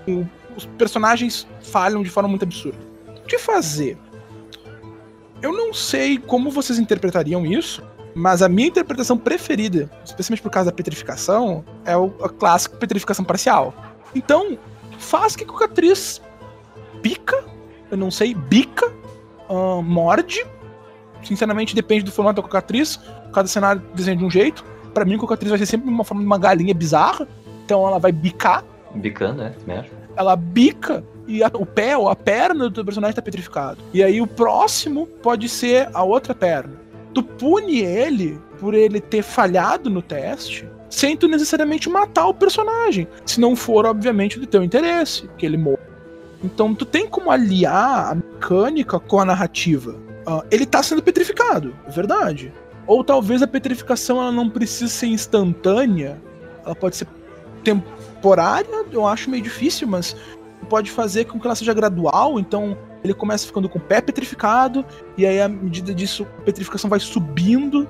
[0.56, 2.80] os personagens falham de forma muito absurda.
[3.10, 3.98] O que fazer?
[5.42, 7.84] Eu não sei como vocês interpretariam isso,
[8.16, 13.24] mas a minha interpretação preferida, especialmente por causa da petrificação, é o a clássico petrificação
[13.24, 13.74] parcial.
[14.14, 14.58] Então,
[14.98, 16.22] faz que a atriz
[17.02, 17.44] pica,
[17.92, 18.92] eu não sei, bica,
[19.50, 20.46] uh, morde.
[21.24, 23.00] Sinceramente, depende do formato da cocatriz.
[23.34, 24.64] Cada cenário desenha de um jeito.
[24.94, 27.28] Para mim, a cocatriz vai ser sempre uma forma de uma galinha bizarra.
[27.66, 28.64] Então ela vai bicar.
[28.96, 29.92] Bicando, é, mesmo.
[30.16, 33.80] Ela bica e a, o pé ou a perna do personagem tá petrificado.
[33.94, 39.22] E aí o próximo pode ser a outra perna tu pune ele por ele ter
[39.22, 44.64] falhado no teste, sem tu necessariamente matar o personagem, se não for, obviamente, do teu
[44.64, 45.80] interesse, que ele morra.
[46.44, 49.92] Então tu tem como aliar a mecânica com a narrativa.
[50.28, 52.54] Uh, ele tá sendo petrificado, é verdade.
[52.88, 56.22] Ou talvez a petrificação ela não precise ser instantânea,
[56.66, 57.08] ela pode ser
[57.64, 60.16] temporária, eu acho meio difícil, mas
[60.70, 64.86] pode fazer com que ela seja gradual, então ele começa ficando com o pé petrificado,
[65.18, 67.88] e aí, à medida disso, a petrificação vai subindo,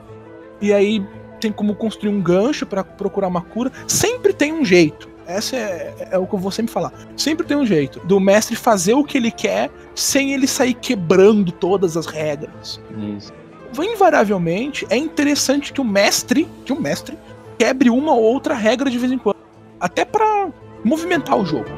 [0.62, 1.06] e aí
[1.40, 3.72] tem como construir um gancho para procurar uma cura.
[3.88, 5.10] Sempre tem um jeito.
[5.26, 6.92] Essa é, é, o que eu vou sempre falar.
[7.16, 11.52] Sempre tem um jeito do mestre fazer o que ele quer sem ele sair quebrando
[11.52, 12.82] todas as regras.
[13.16, 13.32] Isso.
[13.80, 17.18] Invariavelmente, é interessante que o mestre, que o mestre,
[17.58, 19.38] quebre uma ou outra regra de vez em quando.
[19.80, 20.50] Até para
[20.84, 21.70] movimentar o jogo.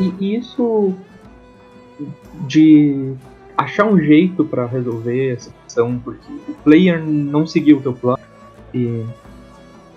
[0.00, 0.94] E isso
[2.46, 3.12] de
[3.56, 8.18] achar um jeito para resolver essa questão, porque o player não seguiu o teu plano
[8.72, 9.04] e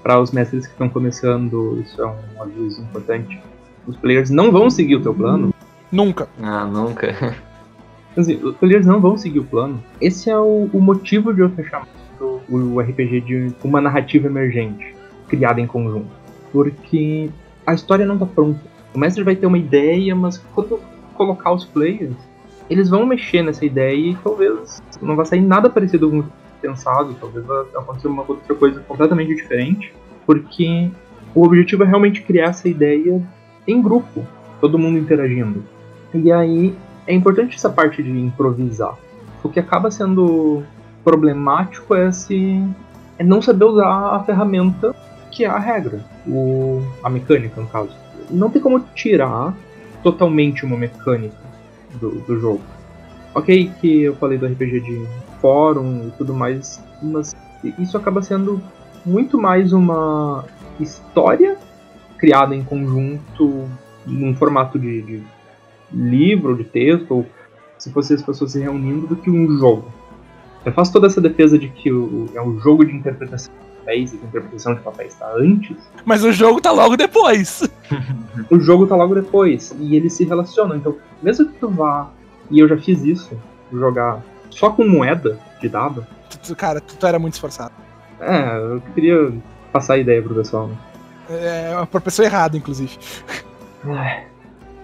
[0.02, 3.42] para os mestres que estão começando, isso é um aviso importante.
[3.88, 5.54] Os players não vão seguir o teu plano.
[5.90, 6.28] Nunca.
[6.42, 7.38] Ah, nunca.
[8.16, 9.82] Assim, os players não vão seguir o plano.
[10.02, 11.88] Esse é o, o motivo de eu ter chamado
[12.50, 14.94] o RPG de uma narrativa emergente,
[15.28, 16.12] criada em conjunto.
[16.52, 17.30] Porque
[17.66, 18.60] a história não está pronta.
[18.94, 20.80] O mestre vai ter uma ideia, mas quando
[21.16, 22.16] colocar os players,
[22.70, 26.26] eles vão mexer nessa ideia e talvez não vai sair nada parecido com o
[26.62, 29.94] pensado, talvez vai acontecer uma outra coisa completamente diferente,
[30.26, 30.90] porque
[31.34, 33.22] o objetivo é realmente criar essa ideia
[33.68, 34.26] em grupo,
[34.62, 35.64] todo mundo interagindo.
[36.14, 36.76] E aí
[37.08, 38.96] é importante essa parte de improvisar.
[39.44, 40.64] O que acaba sendo
[41.04, 42.64] problemático é se
[43.18, 44.96] é não saber usar a ferramenta
[45.32, 49.56] que é a regra, o, a mecânica no caso não tem como tirar
[50.02, 51.38] totalmente uma mecânica
[52.00, 52.62] do, do jogo.
[53.34, 55.08] Ok que eu falei do RPG de
[55.42, 57.36] fórum e tudo mais, mas
[57.80, 58.62] isso acaba sendo
[59.06, 60.46] muito mais uma
[60.80, 61.58] história
[62.18, 63.68] criada em conjunto
[64.06, 65.24] num formato de, de
[65.92, 67.26] livro, de texto, ou
[67.78, 69.92] se fosse as pessoas se reunindo, do que um jogo.
[70.66, 73.54] Eu faço toda essa defesa de que o, é um jogo de interpretação
[73.84, 75.78] papéis e que a interpretação de papéis está antes.
[76.06, 77.70] Mas o jogo tá logo depois.
[78.50, 79.76] o jogo tá logo depois.
[79.80, 80.78] E eles se relacionam.
[80.78, 82.10] Então, mesmo que tu vá.
[82.50, 83.38] E eu já fiz isso,
[83.72, 86.06] jogar só com moeda de dado.
[86.58, 87.74] Cara, tu, tu era muito esforçado.
[88.20, 89.34] É, eu queria
[89.72, 90.68] passar a ideia pro pessoal.
[90.68, 90.76] Né?
[91.30, 92.98] É, pra pessoa errada, inclusive.
[93.86, 94.26] É,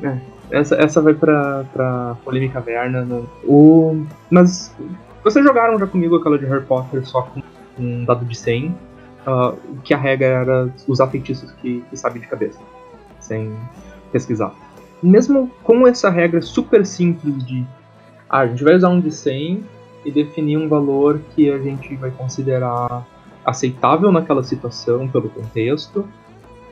[0.03, 0.19] é,
[0.51, 3.03] essa, essa vai pra, pra polêmica verna.
[3.03, 3.23] Né?
[3.43, 4.73] O, mas
[5.23, 7.41] Vocês jogaram já comigo aquela de Harry Potter só com
[7.77, 8.75] um dado de 100,
[9.29, 12.59] uh, que a regra era usar feitiços que, que de cabeça,
[13.19, 13.53] sem
[14.11, 14.53] pesquisar.
[15.01, 17.65] Mesmo com essa regra super simples de
[18.29, 19.63] ah, a gente vai usar um de 100
[20.05, 23.05] e definir um valor que a gente vai considerar
[23.45, 26.07] aceitável naquela situação pelo contexto,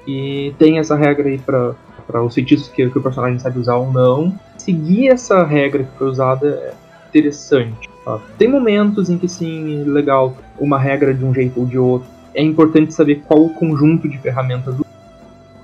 [0.07, 3.91] e tem essa regra aí para os feitiços que, que, o personagem sabe usar ou
[3.91, 4.33] não.
[4.57, 6.73] Seguir essa regra que foi usada é
[7.09, 7.89] interessante.
[8.05, 8.19] Tá?
[8.37, 12.07] Tem momentos em que sim, é legal, uma regra de um jeito ou de outro.
[12.33, 14.85] É importante saber qual o conjunto de ferramentas do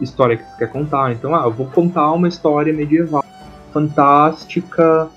[0.01, 1.11] história que você quer contar.
[1.11, 3.23] Então, ah, eu vou contar uma história medieval,
[3.71, 5.07] fantástica,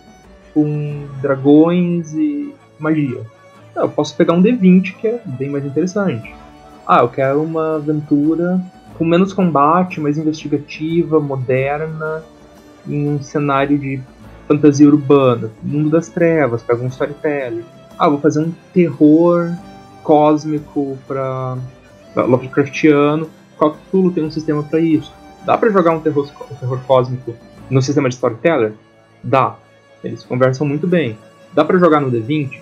[0.55, 3.21] com dragões e magia.
[3.75, 6.35] Ah, eu posso pegar um D20 que é bem mais interessante.
[6.87, 8.61] Ah, eu quero uma aventura
[8.97, 12.23] com menos combate, mais investigativa, moderna,
[12.89, 14.01] em um cenário de
[14.49, 17.65] fantasia urbana, mundo das trevas, pega um storytelling.
[17.99, 19.51] Ah, vou fazer um terror
[20.07, 21.59] cósmico para
[22.15, 23.29] Lovecraftiano.
[23.59, 25.13] Cthulhu tem um sistema para isso?
[25.45, 27.35] Dá para jogar um terror, um terror cósmico
[27.69, 28.75] no sistema de storyteller?
[29.23, 29.57] Dá.
[30.05, 31.19] Eles conversam muito bem.
[31.53, 32.61] Dá para jogar no D20?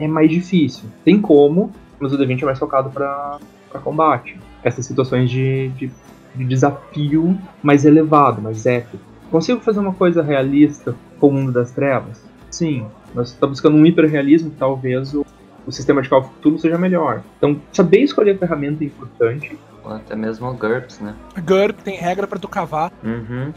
[0.00, 0.88] É mais difícil.
[1.04, 3.38] Tem como, mas o D20 é mais focado para
[3.84, 5.90] combate essas situações de, de,
[6.34, 9.04] de desafio mais elevado, mais épico.
[9.30, 12.24] Consigo fazer uma coisa realista com o mundo das trevas?
[12.50, 12.84] Sim,
[13.14, 15.24] mas está buscando um hiperrealismo, talvez o,
[15.70, 17.22] o sistema de cálculo seja melhor.
[17.38, 19.58] Então, saber escolher a ferramenta é importante.
[19.82, 21.14] Ou até mesmo o GURPS, né?
[21.38, 22.92] GURPS tem regra para tu cavar.
[23.02, 23.52] Uhum.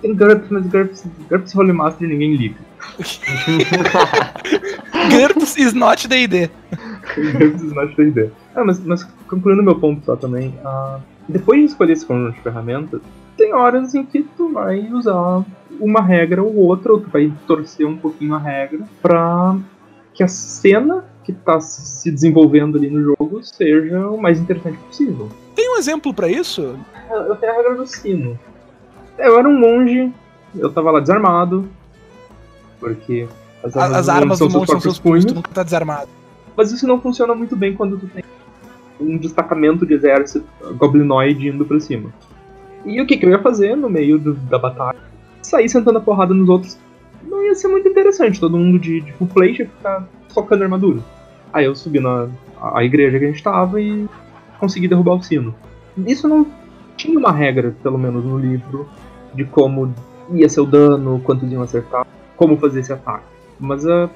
[0.00, 2.56] Tem GURPS, mas GURPS, GURPS Holy Master ninguém liga.
[5.10, 6.50] GURPS is not the idea.
[7.14, 8.32] GURPS is not the idea.
[8.54, 12.42] Ah, mas, mas concluindo meu ponto só também, uh, depois de escolher esse conjunto de
[12.42, 13.02] ferramentas,
[13.36, 15.44] tem horas em que tu vai usar
[15.78, 19.56] uma regra ou outra, ou tu vai torcer um pouquinho a regra para
[20.14, 25.28] que a cena que está se desenvolvendo ali no jogo seja o mais interessante possível.
[25.56, 26.78] Tem um exemplo para isso?
[27.10, 28.38] Eu tenho a regra do sino.
[29.18, 30.12] Eu era um monge,
[30.54, 31.68] eu tava lá desarmado,
[32.78, 33.26] porque
[33.60, 36.08] as armas, as armas do monge são seus punhos, tu nunca tá desarmado.
[36.56, 38.22] Mas isso não funciona muito bem quando tu tem
[39.00, 40.46] um destacamento de exército
[40.76, 42.10] goblinoide indo pra cima.
[42.84, 44.98] E o que, que eu ia fazer no meio do, da batalha?
[45.42, 46.78] Sair sentando a porrada nos outros.
[47.24, 51.00] Não ia ser muito interessante, todo mundo de, de full plate ia ficar socando armadura.
[51.56, 52.28] Aí eu subi na
[52.60, 54.06] a, igreja que a gente tava e
[54.60, 55.54] consegui derrubar o sino.
[56.06, 56.46] Isso não
[56.98, 58.86] tinha uma regra, pelo menos no livro,
[59.32, 59.94] de como
[60.34, 63.24] ia ser o dano, quantos iam acertar, como fazer esse ataque.
[63.58, 64.10] Mas a,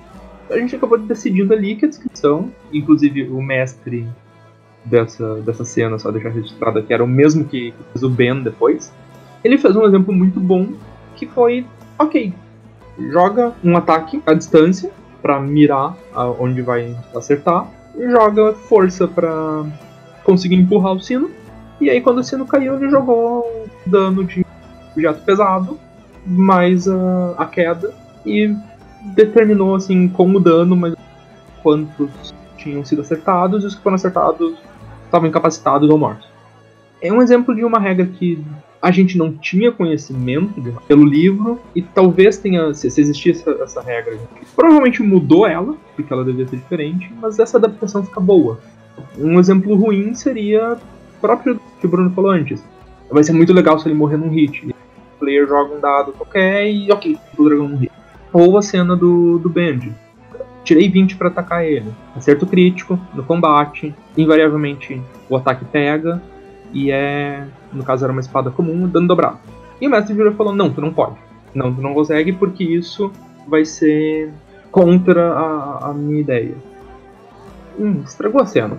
[0.51, 4.07] a gente acabou decidindo ali que a descrição, inclusive o mestre
[4.85, 8.93] dessa, dessa cena, só deixar registrado aqui, era o mesmo que fez o Ben depois.
[9.43, 10.75] Ele fez um exemplo muito bom
[11.17, 11.67] que foi:
[11.99, 12.35] ok,
[12.99, 14.93] joga um ataque à distância
[15.23, 15.97] para mirar
[16.39, 17.69] onde vai acertar,
[17.99, 19.65] joga força para
[20.25, 21.31] conseguir empurrar o sino.
[21.81, 24.45] E aí, quando o sino caiu, ele jogou dano de
[24.93, 25.79] objeto pesado
[26.27, 27.95] mais a, a queda
[28.27, 28.55] e
[29.15, 30.95] determinou assim como dano, mas
[31.63, 34.59] quantos tinham sido acertados e os que foram acertados
[35.05, 36.29] estavam incapacitados ou mortos.
[37.01, 38.45] É um exemplo de uma regra que
[38.81, 43.83] a gente não tinha conhecimento pelo livro e talvez tenha, se, se existisse essa, essa
[43.83, 44.19] regra,
[44.57, 48.59] provavelmente mudou ela, porque ela devia ser diferente, mas essa adaptação fica boa.
[49.19, 52.65] Um exemplo ruim seria o próprio que o Bruno falou antes.
[53.11, 54.67] Vai ser muito legal se ele morrer num hit.
[54.67, 57.93] O player joga um dado qualquer e ok, o dragão num hit.
[58.33, 59.81] Ou a cena do, do Band
[60.65, 61.93] tirei 20 para atacar ele.
[62.15, 66.23] Acerto crítico no combate, invariavelmente o ataque pega
[66.73, 69.39] e é, no caso era uma espada comum, dano dobrado.
[69.81, 71.17] E o mestre virou e falou: "Não, tu não pode.
[71.55, 73.11] Não, tu não consegue porque isso
[73.47, 74.33] vai ser
[74.71, 76.55] contra a, a minha ideia."
[77.79, 78.79] Hum, estragou a cena.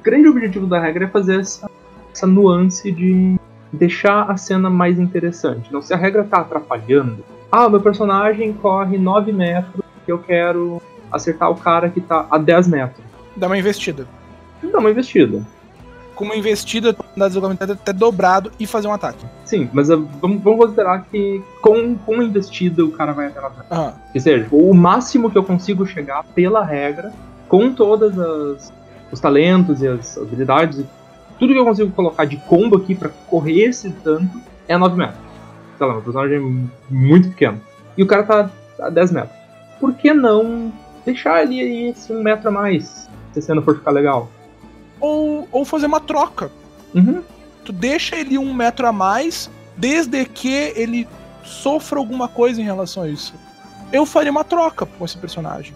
[0.00, 1.70] O grande objetivo da regra é fazer essa,
[2.12, 3.38] essa nuance de
[3.72, 5.66] deixar a cena mais interessante.
[5.68, 10.82] Então, se a regra tá atrapalhando, ah, meu personagem corre 9 metros que eu quero
[11.10, 13.04] acertar o cara que tá a 10 metros.
[13.36, 14.06] Dá uma investida.
[14.62, 15.42] Dá uma investida.
[16.14, 19.24] Com uma investida, dá deslogamento até dobrado e fazer um ataque.
[19.44, 23.40] Sim, mas uh, vamos, vamos, considerar que com, com uma investida o cara vai até
[23.40, 23.66] lá atrás.
[23.70, 24.00] Uhum.
[24.14, 27.12] Ou seja, o máximo que eu consigo chegar pela regra,
[27.48, 28.72] com todas as
[29.10, 30.86] os talentos e as habilidades,
[31.38, 35.18] tudo que eu consigo colocar de combo aqui para correr esse tanto é 9 metros.
[35.76, 37.60] Sei lá, meu personagem é muito pequeno.
[37.94, 38.50] E o cara tá
[38.80, 39.42] a 10 metros
[39.82, 40.72] por que não
[41.04, 44.30] deixar ele esse um metro a mais, se a cena for ficar legal?
[45.02, 46.50] Ou, ou fazer uma troca.
[46.94, 47.22] Uhum.
[47.64, 51.08] Tu deixa ele um metro a mais, desde que ele
[51.44, 53.34] sofra alguma coisa em relação a isso.
[53.92, 55.74] Eu faria uma troca com esse personagem.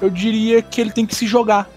[0.00, 1.68] eu diria que ele tem que se jogar.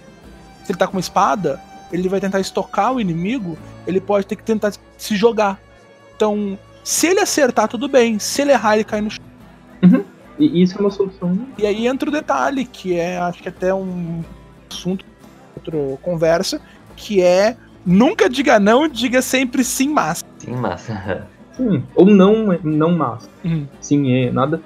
[0.64, 1.62] Se ele tá com uma espada,
[1.92, 5.60] ele vai tentar estocar o inimigo, ele pode ter que tentar se jogar.
[6.16, 8.20] Então, se ele acertar, tudo bem.
[8.20, 9.24] Se ele errar, ele cai no chão.
[9.84, 10.04] Uhum.
[10.38, 11.48] E isso é uma solução.
[11.58, 14.24] E aí entra o detalhe, que é, acho que até um
[14.72, 15.06] assunto,
[15.60, 16.62] outra conversa,
[16.96, 17.56] que é
[17.86, 20.24] nunca diga não, diga sempre sim, mas.
[20.38, 21.28] Sim, massa.
[21.54, 21.84] Sim.
[21.96, 23.30] Ou não, não mas.
[23.44, 23.68] Uhum.
[23.80, 24.62] Sim, é, nada.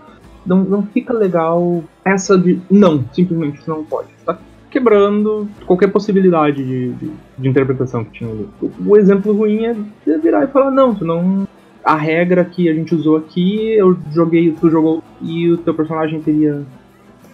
[0.45, 4.09] Não, não fica legal essa de não, simplesmente não pode.
[4.25, 4.37] Tá
[4.69, 8.49] quebrando qualquer possibilidade de, de, de interpretação que tinha ali.
[8.61, 9.75] O, o exemplo ruim é
[10.17, 11.47] virar e falar, não, tu não.
[11.83, 16.21] A regra que a gente usou aqui, eu joguei, tu jogou e o teu personagem
[16.21, 16.63] teria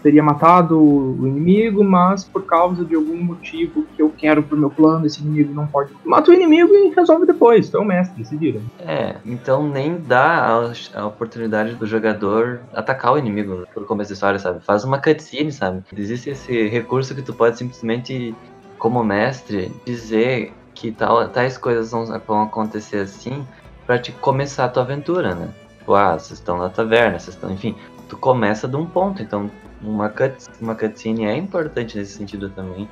[0.02, 4.70] teria matado o inimigo, mas por causa de algum motivo que eu quero pro meu
[4.70, 5.94] plano, esse inimigo não pode.
[6.04, 7.70] Mata o inimigo e resolve depois.
[7.70, 8.62] Tu é o mestre, vira.
[8.80, 14.14] É, então nem dá a, a oportunidade do jogador atacar o inimigo no começo da
[14.14, 14.60] história, sabe?
[14.62, 15.84] Faz uma cutscene, sabe?
[15.96, 18.36] Existe esse recurso que tu pode simplesmente,
[18.78, 23.46] como mestre, dizer que tal, tais coisas vão, vão acontecer assim
[23.86, 25.50] para te começar a tua aventura, né?
[25.80, 27.76] Tipo, ah, vocês estão na taverna, vocês estão, enfim,
[28.08, 29.50] tu começa de um ponto, então
[29.82, 32.90] uma, cut, uma cutscene é importante nesse sentido também.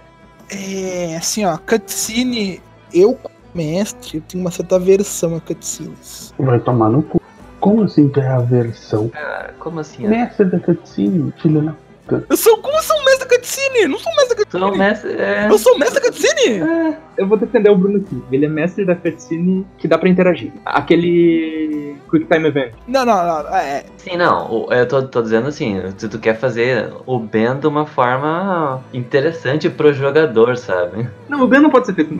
[0.49, 2.61] É, assim, ó, cutscene,
[2.93, 6.33] eu como mestre, eu tenho uma certa aversão a cutscenes.
[6.37, 7.21] Vai tomar no cu.
[7.59, 9.09] Como assim tu é a versão?
[9.09, 10.07] Cara, como assim?
[10.07, 11.86] Mestre da cutscene, filho da puta.
[12.29, 13.87] Eu sou, como eu sou um mestre da cutscene?
[13.87, 14.65] Não sou um mestre da é cutscene.
[14.65, 15.11] um mestre.
[15.11, 15.47] É...
[15.49, 16.61] Eu sou um mestre da cutscene?
[16.61, 18.23] É, eu vou defender o Bruno aqui.
[18.31, 20.51] Ele é mestre da cutscene que dá pra interagir.
[20.65, 22.73] Aquele Quick Time Event.
[22.87, 24.67] Não, não, não, é, Sim, não.
[24.71, 29.69] Eu tô, tô dizendo assim, se tu quer fazer o Ben de uma forma interessante
[29.69, 31.07] pro jogador, sabe?
[31.27, 32.13] Não, o Ben não pode ser feito.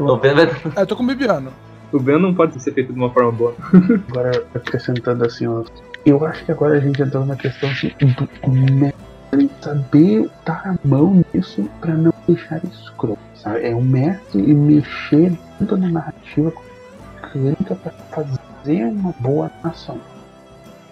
[0.00, 0.44] O Ben vai.
[0.76, 1.52] é, eu tô com o Bibiano.
[1.92, 3.54] O Ben não pode ser feito de uma forma boa.
[4.10, 5.64] Agora, acrescentando assim, ó.
[6.04, 10.88] Eu acho que agora a gente entrou na questão assim, do mestre saber dar a
[10.88, 13.66] mão nisso pra não deixar escroto, sabe?
[13.66, 16.52] É o mestre e mexer tanto na narrativa
[17.22, 20.00] mecânica pra fazer uma boa ação.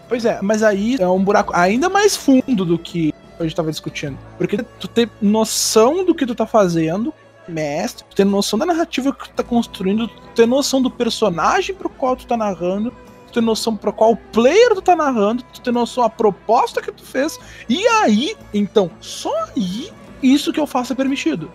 [0.08, 3.70] Pois é, mas aí é um buraco ainda mais fundo do que a gente tava
[3.70, 4.18] discutindo.
[4.36, 7.12] Porque tu ter noção do que tu tá fazendo,
[7.46, 11.74] mestre, tu ter noção da narrativa que tu tá construindo, tu ter noção do personagem
[11.74, 12.92] pro qual tu tá narrando,
[13.28, 16.90] tu ter noção pro qual player tu tá narrando, tu ter noção da proposta que
[16.90, 19.90] tu fez, e aí, então, só aí,
[20.22, 21.50] isso que eu faço é permitido.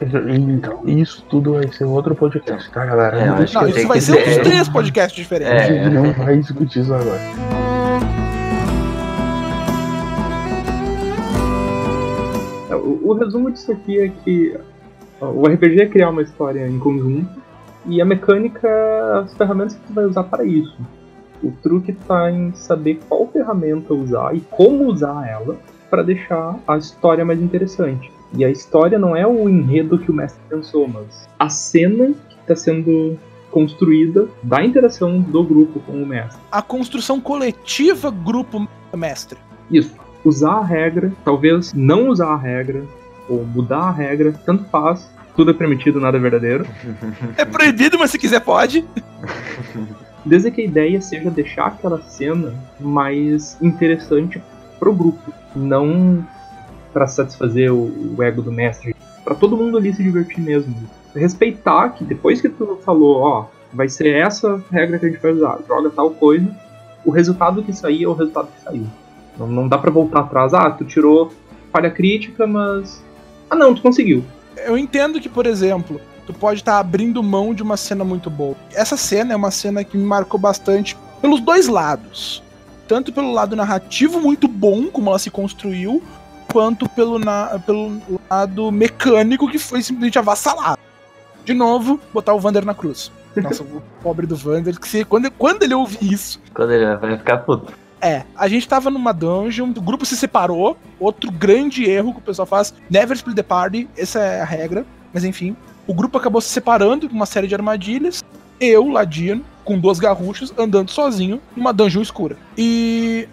[0.00, 3.20] Então, isso tudo vai ser outro podcast, tá, galera?
[3.20, 5.62] É, Não, isso tem vai que ser uns três podcasts A diferentes.
[5.62, 5.66] É.
[5.84, 7.20] gente não vai discutir isso agora.
[12.68, 14.58] É, O, o resumo disso aqui é que
[15.20, 17.40] o RPG é criar uma história em conjunto
[17.86, 18.68] e a mecânica,
[19.24, 20.76] as ferramentas que tu vai usar para isso.
[21.42, 25.58] O truque tá em saber qual ferramenta usar e como usar ela
[25.90, 28.10] para deixar a história mais interessante.
[28.34, 32.36] E a história não é o enredo que o mestre pensou, mas a cena que
[32.40, 33.18] está sendo
[33.50, 36.40] construída da interação do grupo com o mestre.
[36.50, 38.66] A construção coletiva grupo
[38.96, 39.38] mestre.
[39.70, 39.94] Isso.
[40.24, 42.84] Usar a regra, talvez não usar a regra,
[43.28, 45.10] ou mudar a regra, tanto faz.
[45.36, 46.66] Tudo é permitido, nada é verdadeiro.
[47.36, 48.84] É proibido, mas se quiser pode.
[50.24, 54.42] Desde que a ideia seja deixar aquela cena mais interessante
[54.78, 56.26] pro grupo, não
[56.92, 58.94] para satisfazer o, o ego do mestre,
[59.24, 60.74] Pra todo mundo ali se divertir mesmo.
[61.14, 65.32] Respeitar que depois que tu falou, ó, vai ser essa regra que a gente vai
[65.32, 66.48] usar, joga tal coisa,
[67.04, 68.86] o resultado que sair é o resultado que saiu.
[69.38, 71.32] Não, não dá pra voltar atrás, ah, tu tirou
[71.72, 73.02] falha crítica, mas
[73.48, 74.24] ah não, tu conseguiu.
[74.56, 78.54] Eu entendo que, por exemplo, tu pode estar abrindo mão de uma cena muito boa.
[78.72, 82.42] Essa cena é uma cena que me marcou bastante pelos dois lados.
[82.88, 86.02] Tanto pelo lado narrativo muito bom, como ela se construiu,
[86.52, 88.00] quanto pelo, na- pelo
[88.30, 90.78] lado mecânico, que foi simplesmente avassalado.
[91.44, 93.10] De novo, botar o Vander na cruz.
[93.36, 97.16] Nossa, o pobre do Vander, que se, quando, quando ele ouvir isso, Quando ele vai
[97.16, 97.72] ficar puto.
[98.00, 102.22] é, a gente tava numa dungeon, o grupo se separou, outro grande erro que o
[102.22, 105.56] pessoal faz, never split the party, essa é a regra, mas enfim,
[105.86, 108.22] o grupo acabou se separando com uma série de armadilhas,
[108.60, 112.36] eu, Ladino, com duas garruchas, andando sozinho numa dungeon escura.
[112.56, 113.28] E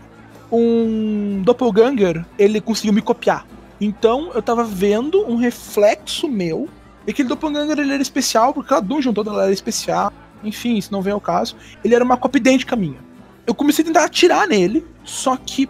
[0.51, 3.45] um doppelganger, ele conseguiu me copiar.
[3.79, 6.67] Então eu tava vendo um reflexo meu,
[7.05, 10.11] e aquele doppelganger ele era especial, porque a dungeon toda ela era especial,
[10.43, 11.55] enfim, isso não vem ao caso.
[11.83, 13.09] Ele era uma cópia idêntica minha
[13.49, 15.67] eu comecei a tentar atirar nele, só que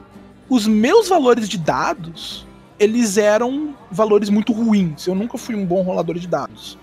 [0.50, 2.46] os meus valores de dados,
[2.80, 5.06] eles eram valores muito ruins.
[5.06, 6.78] Eu nunca fui um bom rolador de dados.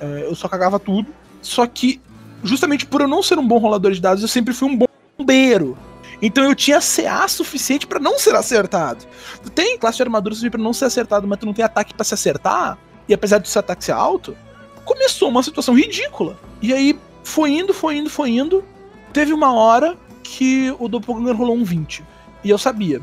[0.00, 1.08] É, eu só cagava tudo.
[1.42, 2.00] Só que,
[2.42, 4.86] justamente por eu não ser um bom rolador de dados, eu sempre fui um bom
[5.18, 5.76] bombeiro.
[6.22, 9.04] Então eu tinha CA suficiente pra não ser acertado.
[9.42, 11.92] Tu tem classe de armadura suficiente pra não ser acertado, mas tu não tem ataque
[11.92, 12.78] pra se acertar,
[13.08, 14.36] e apesar do seu ataque ser alto,
[14.84, 16.38] começou uma situação ridícula.
[16.62, 18.64] E aí foi indo, foi indo, foi indo.
[19.12, 22.02] Teve uma hora que o Doppelganger rolou um 20.
[22.42, 23.00] E eu sabia.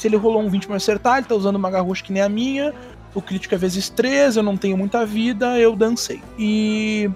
[0.00, 2.28] Se ele rolou um 20 pra acertar, ele tá usando uma garrucha que nem a
[2.28, 2.72] minha.
[3.14, 6.22] O crítico é vezes 3, eu não tenho muita vida, eu dancei.
[6.38, 7.10] E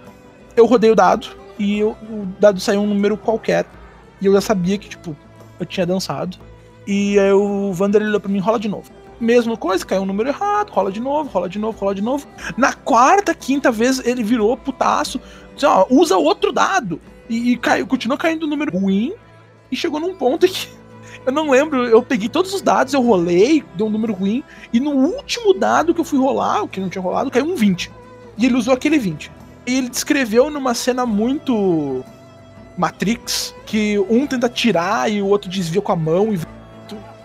[0.55, 1.29] eu rodei o dado,
[1.59, 3.65] e eu, o dado saiu um número qualquer.
[4.21, 5.17] E eu já sabia que, tipo,
[5.59, 6.37] eu tinha dançado.
[6.87, 8.91] E aí o Vander olhou pra mim, rola de novo.
[9.19, 12.29] Mesma coisa, caiu um número errado, rola de novo, rola de novo, rola de novo.
[12.55, 15.19] Na quarta, quinta vez, ele virou putaço.
[15.55, 17.01] Disse, ó, usa outro dado.
[17.31, 19.15] E, e caiu, continuou caindo o número ruim.
[19.73, 20.69] E chegou num ponto que
[21.27, 24.81] eu não lembro, eu peguei todos os dados, eu rolei, deu um número ruim, e
[24.81, 27.91] no último dado que eu fui rolar, o que não tinha rolado, caiu um 20.
[28.37, 29.31] E ele usou aquele 20.
[29.67, 32.05] E ele descreveu numa cena muito
[32.77, 36.39] Matrix, que um tenta tirar e o outro desvia com a mão e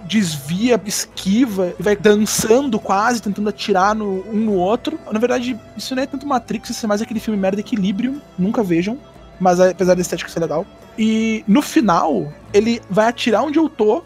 [0.09, 4.99] desvia, esquiva, e vai dançando quase, tentando atirar no, um no outro.
[5.11, 8.63] Na verdade, isso não é tanto Matrix, isso é mais aquele filme merda Equilibrium, nunca
[8.63, 8.97] vejam.
[9.39, 10.65] Mas apesar da estética ser legal.
[10.97, 14.03] E no final, ele vai atirar onde eu tô.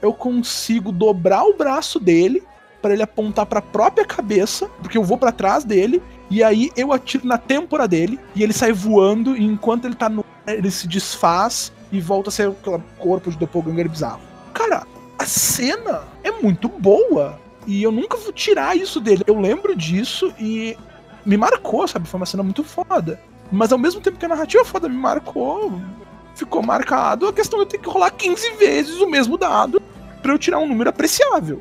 [0.00, 2.42] Eu consigo dobrar o braço dele
[2.80, 6.70] para ele apontar para a própria cabeça, porque eu vou para trás dele e aí
[6.76, 10.70] eu atiro na têmpora dele e ele sai voando e enquanto ele tá no ele
[10.70, 14.20] se desfaz e volta a ser aquele corpo de doppelganger bizarro.
[14.52, 14.86] Cara,
[15.18, 19.24] a cena é muito boa e eu nunca vou tirar isso dele.
[19.26, 20.76] Eu lembro disso e
[21.24, 22.08] me marcou, sabe?
[22.08, 23.20] Foi uma cena muito foda.
[23.50, 25.80] Mas ao mesmo tempo que a narrativa foda me marcou,
[26.34, 29.80] ficou marcado a questão de eu ter que rolar 15 vezes o mesmo dado
[30.22, 31.60] para eu tirar um número apreciável.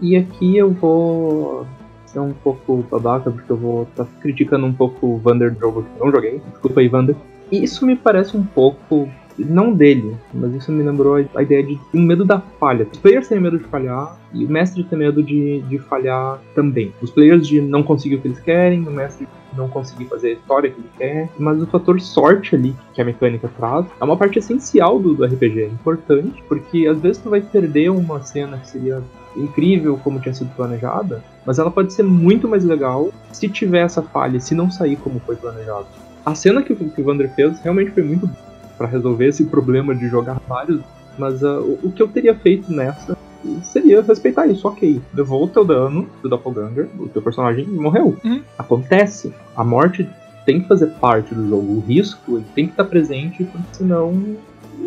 [0.00, 1.66] E aqui eu vou
[2.06, 5.82] ser um pouco babaca, porque eu vou estar tá criticando um pouco o Vander jogo
[5.82, 6.40] que não joguei.
[6.50, 7.16] Desculpa aí, Vander.
[7.52, 9.08] Isso me parece um pouco
[9.38, 12.86] não dele, mas isso me lembrou a ideia de um medo da falha.
[12.90, 16.92] Os players têm medo de falhar e o mestre tem medo de, de falhar também.
[17.00, 19.26] Os players de não conseguir o que eles querem, o mestre
[19.56, 23.04] não conseguir fazer a história que ele quer, mas o fator sorte ali que a
[23.04, 25.62] mecânica traz é uma parte essencial do, do RPG.
[25.62, 29.02] É importante porque às vezes tu vai perder uma cena que seria
[29.36, 34.02] incrível como tinha sido planejada, mas ela pode ser muito mais legal se tiver essa
[34.02, 35.86] falha, se não sair como foi planejado.
[36.24, 38.28] A cena que, que o Wander fez realmente foi muito
[38.84, 40.80] para resolver esse problema de jogar vários,
[41.18, 43.16] mas uh, o, o, que eu teria feito nessa
[43.62, 45.00] seria respeitar isso, ok.
[45.12, 48.16] Levou o teu dano do Doppelganger, o teu personagem morreu.
[48.24, 48.42] Uhum.
[48.58, 49.34] Acontece.
[49.56, 50.08] A morte
[50.46, 51.74] tem que fazer parte do jogo.
[51.74, 54.36] O risco ele tem que estar presente, porque senão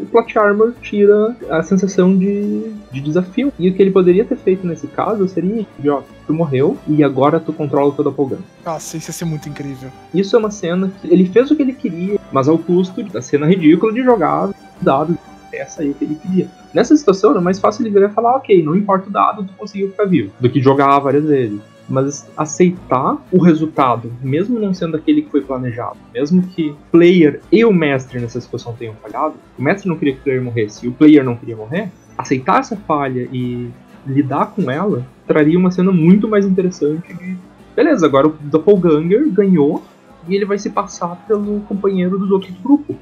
[0.02, 3.52] o plot armor tira a sensação de, de desafio.
[3.58, 7.40] E o que ele poderia ter feito nesse caso seria, ó, tu morreu e agora
[7.40, 8.46] tu controla o teu doppelganger.
[8.66, 9.90] Nossa, isso ia ser muito incrível.
[10.14, 13.22] Isso é uma cena que ele fez o que ele queria, mas ao custo da
[13.22, 14.50] cena ridícula de jogar
[14.82, 15.16] dados
[15.54, 16.48] essa aí que ele queria.
[16.74, 19.54] Nessa situação era mais fácil ele virar e falar, ok, não importa o dado, tu
[19.58, 21.60] conseguiu ficar vivo, do que jogar várias vezes
[21.90, 27.64] mas aceitar o resultado, mesmo não sendo aquele que foi planejado, mesmo que player e
[27.64, 30.90] o mestre nessa situação tenham falhado, o mestre não queria que o player morresse e
[30.90, 33.70] o player não queria morrer, aceitar essa falha e
[34.06, 37.38] lidar com ela traria uma cena muito mais interessante de
[37.76, 39.84] beleza, agora o Doppelganger ganhou
[40.28, 42.96] e ele vai se passar pelo companheiro dos outros grupos.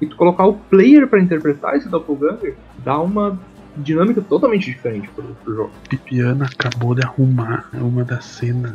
[0.00, 3.38] E tu colocar o player para interpretar esse Doppelganger dá uma
[3.78, 5.70] dinâmica totalmente diferente pro, pro jogo.
[5.88, 8.74] Pipiana acabou de arrumar uma das cenas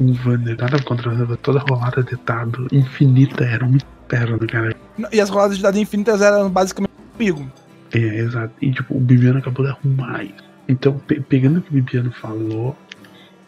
[0.00, 4.74] em Vander, nada contra ela, toda rolada de dado infinita era um inferno, cara.
[5.12, 7.50] E as roladas de dado infinitas eram basicamente comigo.
[7.92, 8.52] É, exato.
[8.60, 10.52] E tipo, o Bibiano acabou de arrumar isso.
[10.68, 12.76] Então, pe pegando o que o Bibiano falou,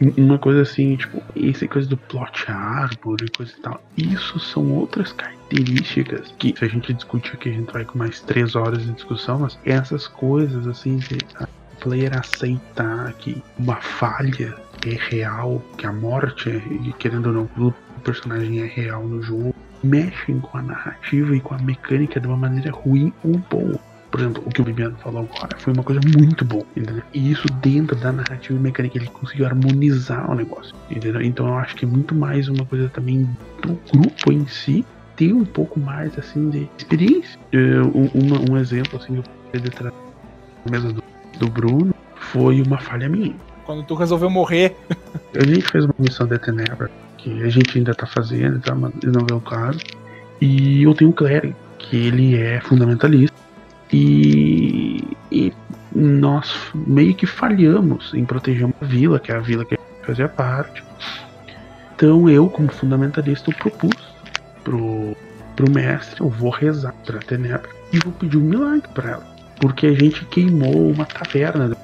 [0.00, 4.70] uma coisa assim, tipo, essa coisa do plot arbor e coisa e tal, isso são
[4.72, 8.84] outras características que se a gente discutir aqui, a gente vai com mais três horas
[8.84, 10.98] de discussão, mas essas coisas assim,
[11.40, 14.54] o player aceitar que uma falha
[14.86, 19.54] é real, que a morte, é, querendo ou não, o personagem é real no jogo,
[19.82, 24.20] mexem com a narrativa e com a mecânica de uma maneira ruim ou boa por
[24.20, 27.02] exemplo, o que o Bibiano falou agora foi uma coisa muito boa, entendeu?
[27.12, 31.20] E isso dentro da narrativa e mecânica, ele conseguiu harmonizar o negócio, entendeu?
[31.20, 33.28] Então eu acho que é muito mais uma coisa também
[33.60, 34.84] do grupo em si
[35.16, 37.36] ter um pouco mais, assim, de experiência.
[37.52, 39.20] Um, um exemplo, assim,
[39.52, 39.92] eu de trás
[40.64, 41.02] da mesa do,
[41.40, 43.34] do Bruno foi uma falha minha.
[43.66, 44.76] Quando tu resolveu morrer.
[45.34, 46.88] a gente fez uma missão de Tenebra,
[47.18, 48.76] que a gente ainda tá fazendo, tá?
[48.76, 49.80] Mas não é o caso.
[50.40, 53.43] E eu tenho um clérigo, que ele é fundamentalista.
[53.94, 55.52] E, e
[55.94, 60.06] nós meio que falhamos em proteger uma vila, que é a vila que a gente
[60.06, 60.82] fazia parte.
[61.94, 63.96] Então eu, como fundamentalista, eu propus
[64.64, 65.16] pro,
[65.54, 69.34] pro mestre, eu vou rezar pra Tenebra e vou pedir um milagre para ela.
[69.60, 71.76] Porque a gente queimou uma taverna.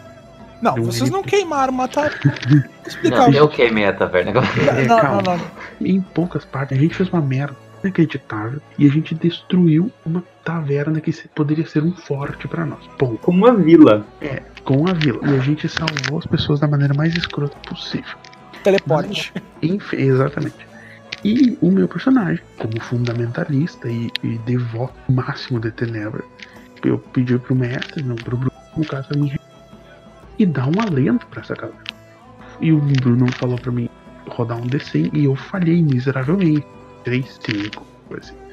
[0.60, 2.34] Não, vocês não queimaram uma taverna.
[3.08, 4.32] Não, eu queimei a taverna.
[4.76, 5.22] É, Não, calma.
[5.22, 5.50] não, não.
[5.80, 7.54] Em poucas partes, a gente fez uma merda
[7.84, 12.86] inacreditável e a gente destruiu uma taverna que poderia ser um forte pra nós.
[12.98, 13.18] Ponto.
[13.18, 14.06] Como uma vila.
[14.64, 15.20] Com a vila.
[15.28, 18.16] E a gente salvou as pessoas da maneira mais escrota possível.
[18.62, 19.32] Teleporte.
[19.62, 20.66] Enf- exatamente.
[21.24, 26.22] E o meu personagem, como fundamentalista e, e devoto máximo de Tenebra,
[26.82, 29.32] eu pedi pro mestre, não pro Bruno, no caso pra mim,
[30.38, 31.78] e dar um alento pra essa galera.
[32.60, 33.88] E o Bruno falou pra mim
[34.28, 36.66] rodar um D100 e eu falhei miseravelmente.
[37.04, 38.49] 3, 5, coisa assim.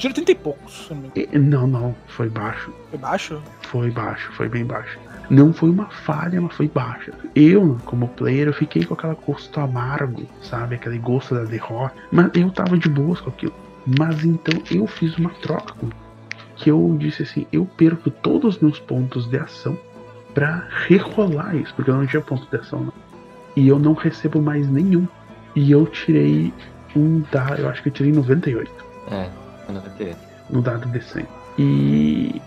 [0.00, 0.90] Tu tira 30 e poucos,
[1.34, 2.72] não não, não, foi baixo.
[2.88, 3.42] Foi baixo?
[3.60, 4.98] Foi baixo, foi bem baixo.
[5.28, 7.12] Não foi uma falha, mas foi baixa.
[7.34, 10.76] Eu, como player, eu fiquei com aquele gosto amargo, sabe?
[10.76, 11.94] Aquele gosto da derrota.
[12.10, 13.52] Mas eu tava de boas com aquilo.
[13.98, 15.90] Mas então eu fiz uma troca com
[16.56, 19.78] que eu disse assim, eu perco todos os meus pontos de ação
[20.32, 22.94] pra rerolar isso, porque eu não tinha ponto de ação não.
[23.54, 25.06] E eu não recebo mais nenhum.
[25.54, 26.54] E eu tirei
[26.96, 28.72] um da, eu acho que eu tirei 98
[29.10, 29.28] É,
[29.96, 30.16] ter.
[30.48, 31.26] no dado de 100.
[31.58, 32.42] E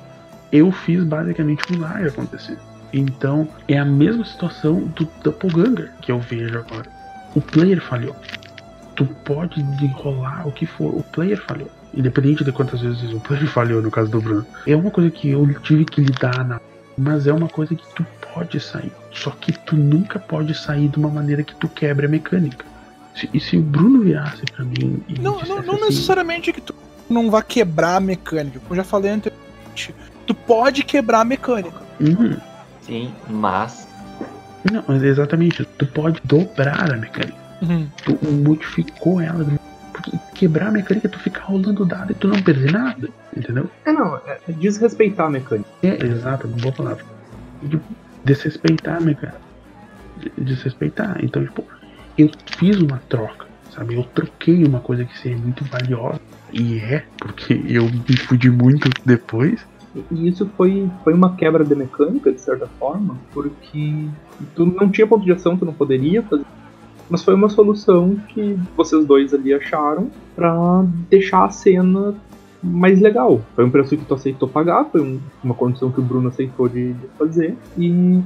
[0.51, 2.57] eu fiz basicamente um milagre acontecer.
[2.91, 6.85] Então é a mesma situação do Doppelganger que eu vejo agora.
[7.33, 8.15] O player falhou.
[8.95, 11.69] Tu pode enrolar o que for, o player falhou.
[11.93, 14.45] Independente de quantas vezes o player falhou no caso do Bruno.
[14.67, 16.59] É uma coisa que eu tive que lidar na.
[16.95, 18.91] Mas é uma coisa que tu pode sair.
[19.11, 22.63] Só que tu nunca pode sair de uma maneira que tu quebre a mecânica.
[23.15, 26.61] Se- e se o Bruno virasse pra mim e Não, não, não assim, necessariamente que
[26.61, 26.73] tu
[27.09, 28.59] não vá quebrar a mecânica.
[28.59, 29.93] Como eu já falei anteriormente,
[30.25, 31.81] tu pode quebrar a mecânica.
[31.99, 32.37] "Uhum,
[32.81, 33.87] Sim, mas.
[34.69, 35.63] Não, mas exatamente.
[35.77, 37.37] Tu pode dobrar a mecânica.
[37.61, 37.87] Uhum.
[38.03, 39.45] Tu modificou ela.
[39.93, 43.07] Porque quebrar a mecânica é tu ficar rolando dado e tu não perder nada.
[43.35, 43.69] Entendeu?
[43.85, 45.69] É, não, é é desrespeitar a mecânica.
[45.81, 47.05] É, exato, uma boa palavra.
[47.61, 47.79] De
[48.23, 49.39] desrespeitar a mecânica.
[50.17, 51.17] De- Desrespeitar.
[51.23, 51.63] Então, tipo,
[52.17, 53.95] eu fiz uma troca, sabe?
[53.95, 56.19] Eu troquei uma coisa que seria muito valiosa.
[56.53, 59.65] E é, porque eu me fudi muito depois.
[60.11, 64.07] E- isso foi, foi uma quebra de mecânica, de certa forma, porque
[64.55, 66.45] tu não tinha ponto de ação, tu não poderia fazer.
[67.09, 72.13] Mas foi uma solução que vocês dois ali acharam pra deixar a cena
[72.63, 73.41] mais legal.
[73.55, 76.69] Foi um preço que tu aceitou pagar, foi um- uma condição que o Bruno aceitou
[76.69, 77.55] de, de fazer.
[77.77, 78.19] E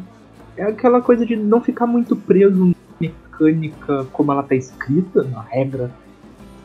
[0.55, 5.41] é aquela coisa de não ficar muito preso na mecânica como ela tá escrita, na
[5.41, 5.91] regra,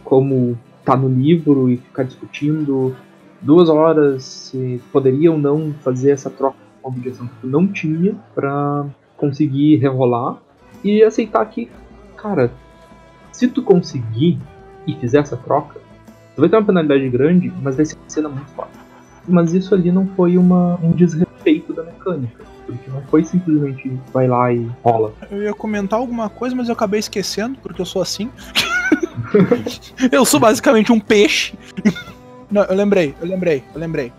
[0.04, 2.95] como tá no livro e ficar discutindo
[3.41, 7.66] duas horas se poderia ou não fazer essa troca com a objeção que tu não
[7.66, 10.39] tinha pra conseguir rerolar
[10.83, 11.70] e aceitar que,
[12.16, 12.53] cara,
[13.33, 14.39] se tu conseguir
[14.87, 15.80] e fizer essa troca,
[16.35, 18.80] tu vai ter uma penalidade grande, mas vai ser uma cena muito fácil.
[19.28, 24.26] Mas isso ali não foi uma, um desrespeito da mecânica, porque não foi simplesmente vai
[24.26, 25.12] lá e rola.
[25.30, 28.28] Eu ia comentar alguma coisa, mas eu acabei esquecendo, porque eu sou assim.
[30.10, 31.54] eu sou basicamente um peixe.
[32.50, 34.12] Não, eu lembrei, eu lembrei, eu lembrei.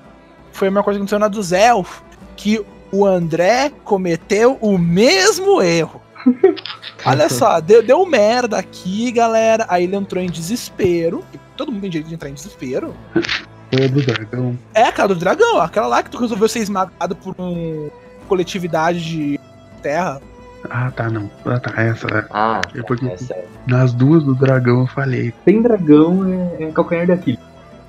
[0.51, 2.03] Foi a mesma coisa que aconteceu na dos elfos,
[2.35, 6.01] que o André cometeu o mesmo erro.
[7.05, 9.65] Olha só, deu, deu merda aqui, galera.
[9.67, 11.23] Aí ele entrou em desespero.
[11.33, 12.95] e Todo mundo tem direito de entrar em desespero.
[13.13, 14.57] Foi a do dragão.
[14.73, 17.89] É aquela do dragão, aquela lá que tu resolveu ser esmagado por uma
[18.27, 19.39] coletividade de
[19.81, 20.21] terra.
[20.69, 21.29] Ah, tá, não.
[21.45, 22.07] Ah, tá, essa.
[22.07, 22.25] é.
[22.31, 23.47] Ah, É porque- é sério.
[23.67, 25.33] Nas duas do dragão eu falei.
[25.45, 26.25] Tem dragão
[26.59, 27.39] é, é calcanhar de Aquiles.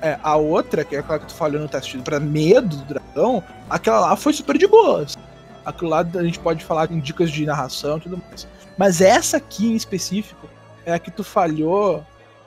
[0.02, 3.42] É, a outra, que é aquela que tu falou no teste pra medo do dragão,
[3.70, 5.16] aquela lá foi super de boas.
[5.64, 8.46] Aquilo lá a gente pode falar com dicas de narração e tudo mais.
[8.76, 10.46] Mas essa aqui em específico
[10.84, 12.04] é a que tu falhou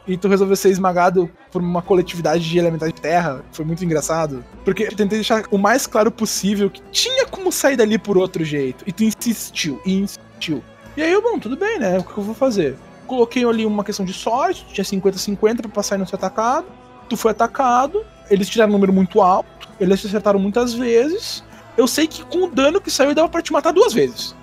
[0.08, 3.44] e tu resolveu ser esmagado por uma coletividade de elementais de terra.
[3.52, 4.44] Foi muito engraçado.
[4.64, 8.44] Porque eu tentei deixar o mais claro possível que tinha como sair dali por outro
[8.46, 8.84] jeito.
[8.88, 10.64] E tu insistiu, e insistiu.
[10.96, 12.00] E aí eu, bom, tudo bem, né?
[12.00, 12.76] O que eu vou fazer?
[13.06, 16.66] Coloquei ali uma questão de sorte, tinha 50-50 pra passar e não ser atacado.
[17.10, 21.44] Tu foi atacado, eles tiraram um número muito alto, eles te acertaram muitas vezes.
[21.78, 24.36] Eu sei que com o dano que saiu dava pra te matar duas vezes.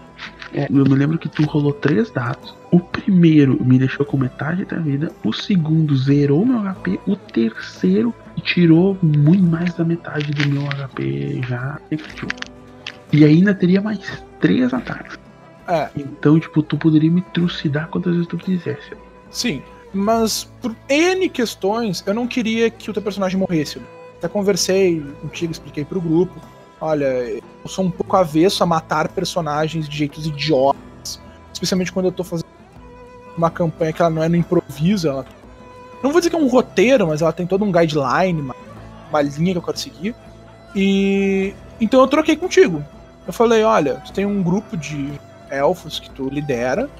[0.55, 2.55] É, eu me lembro que tu rolou três dados.
[2.71, 5.11] O primeiro me deixou com metade da vida.
[5.25, 7.01] O segundo zerou meu HP.
[7.07, 11.81] O terceiro tirou muito mais da metade do meu HP já.
[13.13, 14.01] E ainda teria mais
[14.41, 15.19] três ataques.
[15.67, 18.93] É, Então, tipo, tu poderia me trucidar quantas vezes tu quisesse.
[19.31, 19.61] sim.
[19.97, 23.81] Mas por N questões, eu não queria que o teu personagem morresse.
[24.19, 26.35] Até conversei contigo, expliquei pro grupo.
[26.85, 31.19] Olha, eu sou um pouco avesso a matar personagens de jeitos idiotas.
[31.51, 32.45] Especialmente quando eu tô fazendo
[33.39, 35.09] uma campanha que ela não é no improviso.
[35.09, 35.25] Ela...
[36.03, 38.55] Não vou dizer que é um roteiro, mas ela tem todo um guideline, uma,
[39.09, 40.15] uma linha que eu quero seguir.
[40.77, 42.85] E então eu troquei contigo.
[43.27, 45.11] Eu falei, olha, tu tem um grupo de
[45.49, 46.91] elfos que tu lidera.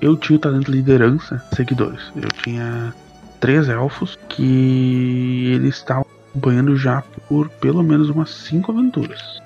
[0.00, 2.00] Eu tinha o talento de liderança, seguidores.
[2.16, 2.92] Eu tinha
[3.38, 6.03] três elfos que eles estavam
[6.34, 9.40] acompanhando já por pelo menos umas cinco aventuras.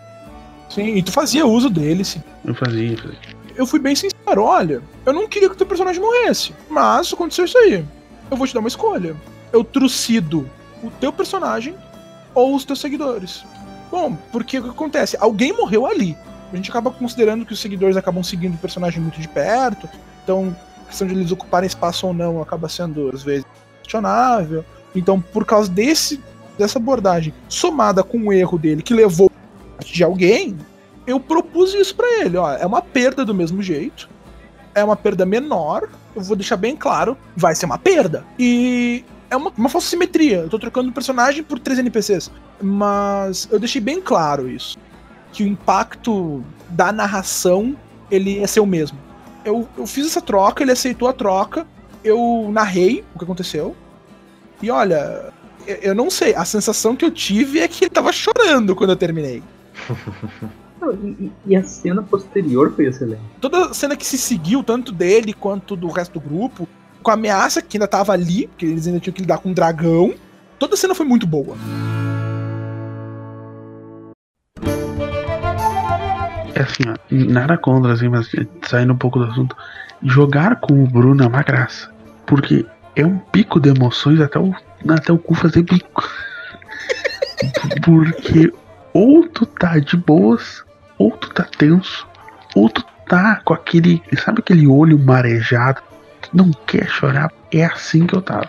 [0.70, 2.18] Sim, e tu fazia uso deles.
[2.44, 3.38] Eu fazia, eu fazia.
[3.54, 7.44] Eu fui bem sincero, olha, eu não queria que o teu personagem morresse, mas aconteceu
[7.44, 7.84] isso aí.
[8.30, 9.16] Eu vou te dar uma escolha.
[9.52, 10.48] Eu trucido
[10.82, 11.74] o teu personagem
[12.34, 13.44] ou os teus seguidores.
[13.90, 15.16] Bom, porque o que acontece?
[15.18, 16.16] Alguém morreu ali.
[16.52, 19.88] A gente acaba considerando que os seguidores acabam seguindo o personagem muito de perto,
[20.22, 23.44] então a questão de eles ocuparem espaço ou não acaba sendo, às vezes,
[23.82, 24.64] questionável.
[24.94, 26.20] Então, por causa desse,
[26.58, 29.30] dessa abordagem, somada com o erro dele que levou
[29.84, 30.56] de alguém,
[31.06, 32.36] eu propus isso para ele.
[32.36, 34.08] Ó, é uma perda do mesmo jeito,
[34.74, 38.24] é uma perda menor, eu vou deixar bem claro, vai ser uma perda.
[38.38, 40.38] E é uma, uma falsa simetria.
[40.38, 42.30] Eu tô trocando um personagem por três NPCs.
[42.60, 44.76] Mas eu deixei bem claro isso.
[45.32, 47.76] Que o impacto da narração
[48.10, 48.98] ele ser o mesmo.
[49.44, 51.66] Eu, eu fiz essa troca, ele aceitou a troca,
[52.02, 53.76] eu narrei o que aconteceu.
[54.62, 55.32] E olha,
[55.68, 58.90] eu, eu não sei, a sensação que eu tive é que ele tava chorando quando
[58.90, 59.42] eu terminei.
[61.02, 63.20] E, e a cena posterior foi excelente.
[63.40, 66.68] Toda cena que se seguiu, tanto dele quanto do resto do grupo,
[67.02, 69.52] com a ameaça que ainda tava ali, porque eles ainda tinham que lidar com um
[69.52, 70.14] dragão.
[70.56, 71.56] Toda a cena foi muito boa.
[76.54, 78.30] É assim, ó, nada contra, assim, mas
[78.66, 79.56] saindo um pouco do assunto,
[80.02, 81.90] jogar com o Bruno é uma graça.
[82.24, 82.64] Porque
[82.94, 84.54] é um pico de emoções até o,
[84.88, 86.08] até o cu fazer bico.
[87.84, 88.52] porque
[88.92, 90.64] ou tu tá de boas,
[90.98, 92.06] ou tu tá tenso,
[92.54, 94.02] ou tu tá com aquele.
[94.24, 95.80] Sabe aquele olho marejado?
[96.22, 97.32] Tu não quer chorar?
[97.52, 98.48] É assim que eu tava.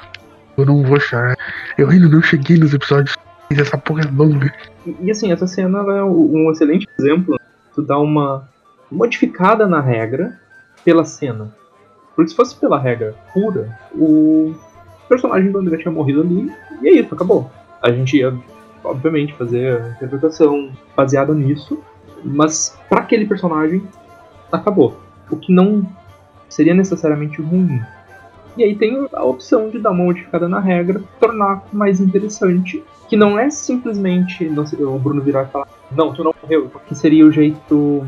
[0.58, 1.38] Eu não vou chorar.
[1.78, 3.16] Eu ainda não cheguei nos episódios.
[3.50, 4.54] Essa porra é longa.
[5.02, 7.40] E, assim, essa cena é um excelente exemplo.
[7.74, 8.48] Tu dá uma
[8.92, 10.40] modificada na regra
[10.84, 11.54] pela cena.
[12.16, 14.54] Porque se fosse pela regra pura, o
[15.10, 16.52] personagem do André tinha morrido ali
[16.82, 17.52] e é isso, acabou.
[17.82, 18.34] A gente ia,
[18.84, 21.84] obviamente, fazer a interpretação baseada nisso,
[22.24, 23.84] mas para aquele personagem,
[24.52, 24.98] acabou.
[25.30, 25.86] O que não
[26.48, 27.82] seria necessariamente ruim.
[28.58, 33.16] E aí tem a opção de dar uma modificada na regra, tornar mais interessante, que
[33.16, 36.96] não é simplesmente não sei, o Bruno virar e falar, não, tu não morreu, que
[36.96, 38.06] seria o jeito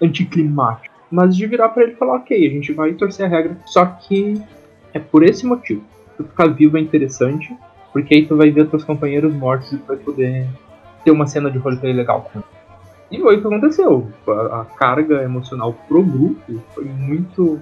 [0.00, 0.94] anticlimático.
[1.10, 3.84] Mas de virar para ele e falar, ok, a gente vai torcer a regra, só
[3.84, 4.40] que
[4.92, 5.82] é por esse motivo.
[6.16, 7.56] Tu ficar vivo é interessante,
[7.92, 10.46] porque aí tu vai ver teus companheiros mortos e tu vai poder
[11.04, 12.30] ter uma cena de roleplay legal
[13.14, 14.08] e foi o que aconteceu.
[14.28, 17.60] A, a, carga emocional pro grupo foi muito.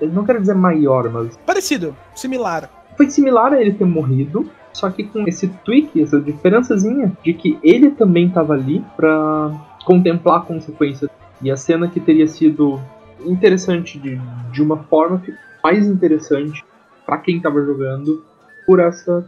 [0.00, 1.36] Eu não quero dizer maior, mas.
[1.44, 2.70] Parecido, similar.
[2.96, 7.58] Foi similar a ele ter morrido, só que com esse tweak, essa diferençazinha de que
[7.62, 9.52] ele também estava ali para
[9.84, 11.10] contemplar a consequência.
[11.42, 12.80] E a cena que teria sido
[13.26, 14.18] interessante de,
[14.52, 15.20] de uma forma
[15.62, 16.64] mais interessante
[17.04, 18.24] para quem estava jogando
[18.66, 19.24] por essa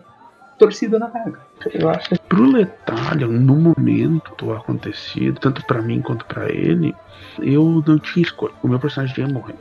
[0.59, 1.41] torcida na regra.
[1.73, 6.95] Eu acho que pro Letalho, no momento acontecido, tanto para mim quanto para ele,
[7.41, 8.55] eu não tinha escolha.
[8.63, 9.55] O meu personagem ia morrer.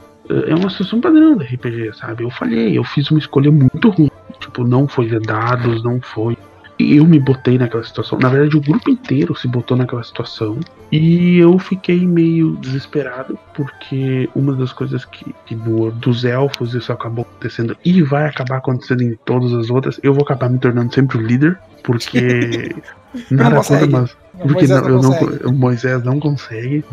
[0.47, 2.23] É uma situação padrão da RPG, sabe?
[2.23, 4.09] Eu falhei, eu fiz uma escolha muito ruim.
[4.39, 6.37] Tipo, não foi dados, não foi
[6.77, 8.19] eu me botei naquela situação.
[8.19, 10.59] Na verdade, o grupo inteiro se botou naquela situação.
[10.91, 17.23] E eu fiquei meio desesperado, porque uma das coisas que, que dos elfos isso acabou
[17.23, 21.17] acontecendo e vai acabar acontecendo em todas as outras, eu vou acabar me tornando sempre
[21.17, 22.75] o líder, porque.
[23.31, 24.17] nada contra, mas.
[24.37, 26.83] Porque não, não não, Moisés não consegue.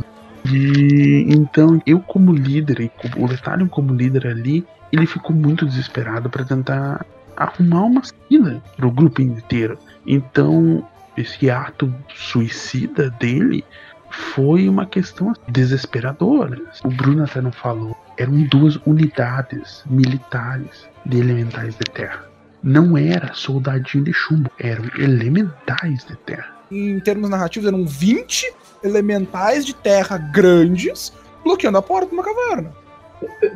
[0.50, 6.28] E então, eu como líder, e o Letalion como líder ali, ele ficou muito desesperado
[6.28, 7.04] para tentar
[7.44, 9.78] arrumar uma saída pro grupo inteiro.
[10.06, 10.86] Então,
[11.16, 13.64] esse ato suicida dele
[14.12, 16.60] foi uma questão desesperadora.
[16.84, 17.96] O Bruno até não falou.
[18.16, 22.24] Eram duas unidades militares de elementais de terra.
[22.62, 26.54] Não era soldadinho de chumbo, eram elementais de terra.
[26.70, 31.12] Em termos narrativos, eram 20 elementais de terra grandes
[31.42, 32.72] bloqueando a porta de uma caverna.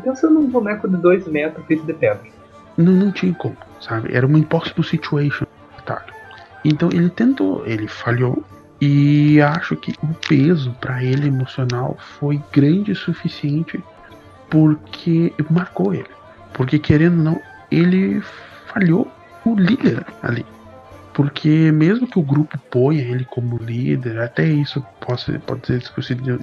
[0.02, 2.24] Pensando num boneco de 2 metros feito de pedra.
[2.76, 4.14] Não, não tinha como sabe?
[4.14, 5.46] Era uma impossible situation.
[5.84, 6.04] Tá.
[6.64, 8.42] Então ele tentou, ele falhou.
[8.80, 13.82] E acho que o peso para ele emocional foi grande o suficiente
[14.50, 16.10] porque marcou ele.
[16.52, 18.20] Porque querendo ou não, ele
[18.66, 19.10] falhou
[19.44, 20.44] o líder ali.
[21.14, 26.40] Porque mesmo que o grupo ponha ele como líder, até isso pode, pode ser discutido,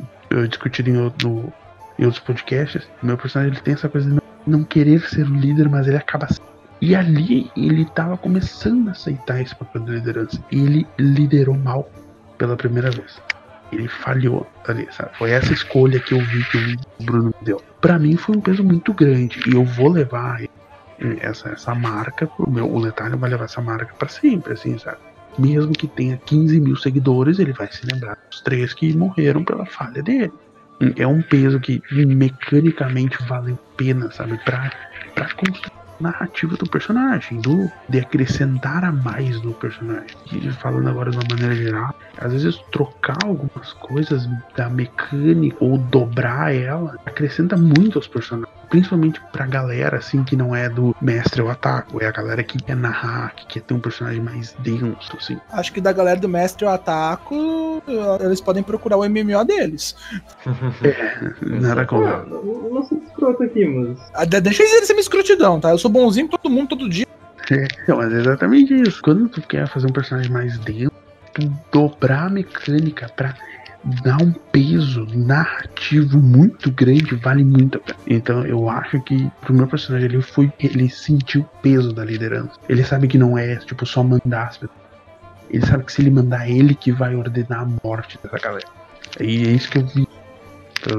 [0.49, 1.53] discutido em, outro,
[1.99, 5.35] em outros podcasts, meu personagem ele tem essa coisa de não, não querer ser o
[5.35, 6.52] líder, mas ele acaba sendo
[6.83, 10.43] e ali ele estava começando a aceitar esse papel de liderança.
[10.51, 11.89] E ele liderou mal.
[12.37, 13.21] pela primeira vez.
[13.71, 15.11] Ele falhou ali, sabe?
[15.17, 16.57] Foi essa escolha que eu vi que
[16.99, 17.61] o Bruno me deu.
[17.79, 20.41] Pra mim foi um peso muito grande e eu vou levar
[21.21, 22.69] essa, essa marca pro meu.
[22.69, 24.97] O Letalho vai levar essa marca para sempre, assim, sabe?
[25.39, 29.65] Mesmo que tenha 15 mil seguidores, ele vai se lembrar dos três que morreram pela
[29.65, 30.33] falha dele.
[30.97, 34.37] É um peso que mecanicamente vale a pena, sabe?
[34.43, 34.69] Pra,
[35.15, 40.15] pra construir narrativa do personagem, do de acrescentar a mais no personagem.
[40.31, 45.77] E falando agora de uma maneira geral, às vezes trocar algumas coisas da mecânica ou
[45.77, 48.52] dobrar ela acrescenta muito aos personagens.
[48.73, 52.57] Principalmente pra galera assim que não é do mestre ou ataco, é a galera que
[52.57, 55.39] quer narrar, que quer ter um personagem mais denso, assim.
[55.51, 57.83] Acho que da galera do mestre ou ataco,
[58.19, 59.95] eles podem procurar o MMO deles.
[60.83, 62.03] é, nada como.
[62.03, 63.99] Ah, eu não sou escroto aqui, mas.
[64.15, 65.69] Ah, Deixa eles ser minha escrotidão, tá?
[65.69, 67.05] Eu sou bonzinho com todo mundo todo dia.
[67.51, 69.03] É, mas é exatamente isso.
[69.03, 70.91] Quando tu quer fazer um personagem mais denso,
[71.31, 73.35] tu dobrar a mecânica pra
[74.03, 77.99] dar um peso narrativo muito grande vale muito a pena.
[78.07, 80.51] Então eu acho que pro meu personagem ele foi.
[80.59, 82.51] Ele sentiu o peso da liderança.
[82.69, 84.83] Ele sabe que não é tipo só mandar as pessoas.
[85.49, 88.67] Ele sabe que se ele mandar ele que vai ordenar a morte dessa galera.
[89.19, 90.07] E é isso que eu vi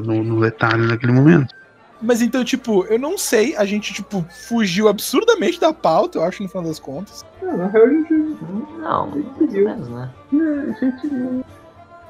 [0.04, 1.54] no, no detalhe naquele momento.
[2.00, 6.42] Mas então, tipo, eu não sei, a gente, tipo, fugiu absurdamente da pauta, eu acho,
[6.42, 7.24] no final das contas.
[7.42, 8.12] Ah, na real a gente.
[8.12, 10.10] Não, mais ou menos, né?
[10.34, 11.44] É, gente.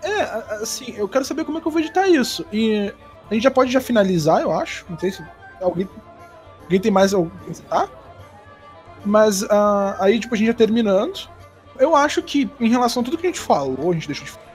[0.05, 0.23] É,
[0.63, 2.45] assim, eu quero saber como é que eu vou editar isso.
[2.53, 2.93] E
[3.31, 4.85] a gente já pode já finalizar, eu acho.
[4.89, 5.25] Não sei se
[5.61, 5.89] alguém,
[6.63, 7.89] alguém tem mais algo citar.
[9.05, 11.29] Mas ah, aí, tipo, a gente já terminando.
[11.79, 14.31] Eu acho que, em relação a tudo que a gente falou, a gente deixou de
[14.31, 14.47] falar,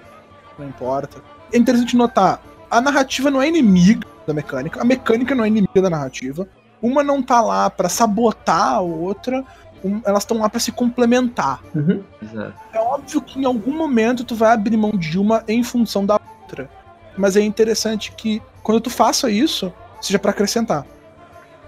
[0.58, 1.22] não importa.
[1.52, 5.82] É interessante notar, a narrativa não é inimiga da mecânica, a mecânica não é inimiga
[5.82, 6.48] da narrativa.
[6.82, 9.44] Uma não tá lá pra sabotar a outra,
[9.84, 11.62] um- elas estão lá pra se complementar.
[11.76, 12.04] Uhum.
[12.22, 12.54] Exato.
[12.74, 16.20] É óbvio que em algum momento tu vai abrir mão de uma em função da
[16.42, 16.70] outra.
[17.18, 20.86] Mas é interessante que quando tu faça isso, seja pra acrescentar.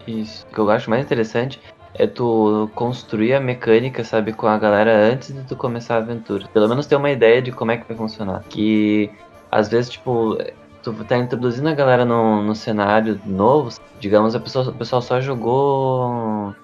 [0.07, 0.45] Isso.
[0.49, 1.61] O que eu acho mais interessante
[1.93, 6.47] é tu construir a mecânica, sabe, com a galera antes de tu começar a aventura.
[6.53, 8.43] Pelo menos ter uma ideia de como é que vai funcionar.
[8.49, 9.11] Que
[9.51, 10.37] às vezes, tipo,
[10.81, 15.19] tu tá introduzindo a galera no, no cenário novo, digamos, a pessoa, o pessoal só
[15.19, 16.55] jogou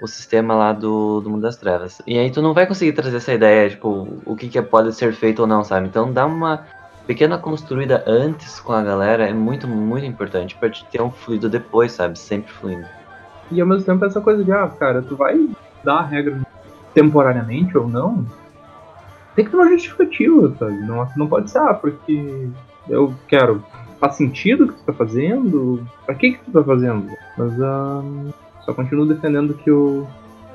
[0.00, 2.00] o sistema lá do, do Mundo das Trevas.
[2.06, 5.12] E aí tu não vai conseguir trazer essa ideia, tipo, o que, que pode ser
[5.12, 5.88] feito ou não, sabe?
[5.88, 6.66] Então dá uma
[7.06, 11.48] pequena construída antes com a galera é muito, muito importante pra te ter um fluido
[11.48, 12.18] depois, sabe?
[12.18, 12.86] Sempre fluindo.
[13.50, 15.48] E ao mesmo tempo essa coisa de, ah, cara, tu vai
[15.84, 16.40] dar a regra
[16.94, 18.24] temporariamente ou não,
[19.34, 20.74] tem que ter uma justificativa, sabe?
[20.80, 22.48] Não, não pode ser, ah, porque
[22.88, 23.64] eu quero.
[23.98, 25.86] Faz sentido o que tu tá fazendo?
[26.04, 27.08] Pra que que tu tá fazendo?
[27.38, 28.02] Mas ah,
[28.64, 30.06] só continuo defendendo que o,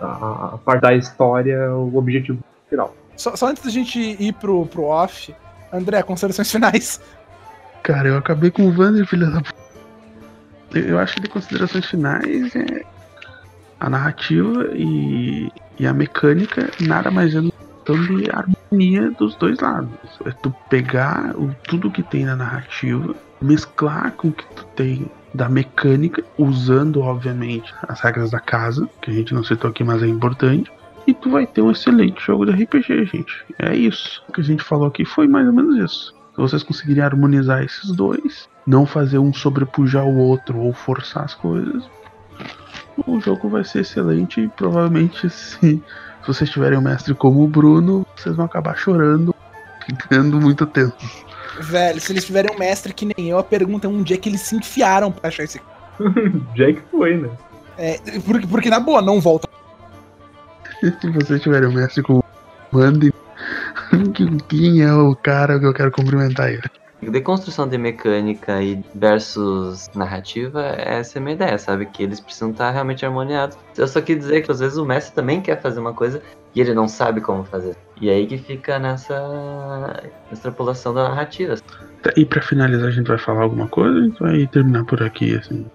[0.02, 2.40] a, a parte da história é o objetivo
[2.70, 2.96] final.
[3.16, 5.34] Só, só antes da gente ir pro, pro off,
[5.72, 7.02] André, considerações finais.
[7.84, 9.56] Cara, eu acabei com o Vander, filha da puta.
[10.74, 12.84] Eu eu acho que de considerações finais é
[13.80, 17.42] a narrativa e, e a mecânica nada mais é
[17.88, 19.90] questão de harmonia dos dois lados.
[20.26, 25.10] É tu pegar o, tudo que tem na narrativa, mesclar com o que tu tem
[25.38, 30.02] da mecânica, usando, obviamente, as regras da casa, que a gente não citou aqui, mas
[30.02, 30.72] é importante.
[31.06, 33.46] E tu vai ter um excelente jogo de RPG, gente.
[33.60, 34.24] É isso.
[34.28, 36.14] O que a gente falou aqui foi mais ou menos isso.
[36.32, 41.34] Se vocês conseguirem harmonizar esses dois, não fazer um sobrepujar o outro ou forçar as
[41.34, 41.88] coisas,
[43.06, 45.82] o jogo vai ser excelente e provavelmente se, se
[46.26, 49.34] vocês tiverem um mestre como o Bruno, vocês vão acabar chorando,
[49.86, 50.98] ficando muito tempo.
[51.60, 54.30] Velho, se eles tiverem um mestre que nem eu, a pergunta é um dia que
[54.30, 55.62] eles se enfiaram pra achar esse.
[56.56, 57.30] Jack foi, né?
[57.78, 59.48] É, porque, porque na boa, não volta.
[61.02, 62.24] Se vocês tiverem um mestre como
[62.72, 63.12] mandem
[64.48, 66.70] quem é o cara que eu quero cumprimentar ele.
[67.02, 71.86] De construção de mecânica e versus narrativa, essa é a minha ideia, sabe?
[71.86, 73.58] Que eles precisam estar realmente harmoniados.
[73.78, 76.22] Eu só quis dizer que às vezes o mestre também quer fazer uma coisa
[76.56, 77.76] e ele não sabe como fazer.
[78.02, 80.02] E aí que fica nessa
[80.32, 81.56] extrapolação da narrativa.
[82.02, 84.00] Tá, E pra finalizar, a gente vai falar alguma coisa?
[84.00, 85.68] A gente vai terminar por aqui, assim.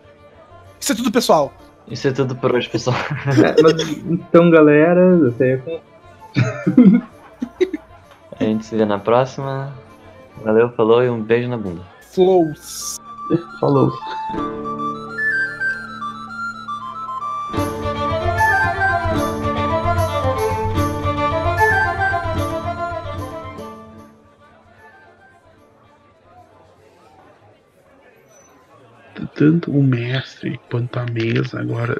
[0.80, 1.54] Isso é tudo, pessoal.
[1.88, 2.96] Isso é tudo por hoje, pessoal.
[2.96, 5.62] É, mas, então, galera, até
[8.40, 9.72] A gente se vê na próxima.
[10.44, 11.82] Valeu, falou e um beijo na bunda.
[12.12, 12.98] Flows.
[13.60, 13.92] Falou.
[29.34, 31.94] Tanto o mestre quanto a mesa agora.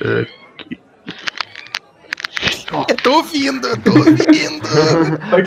[0.00, 0.43] Eu
[3.04, 4.66] tô ouvindo, tô ouvindo.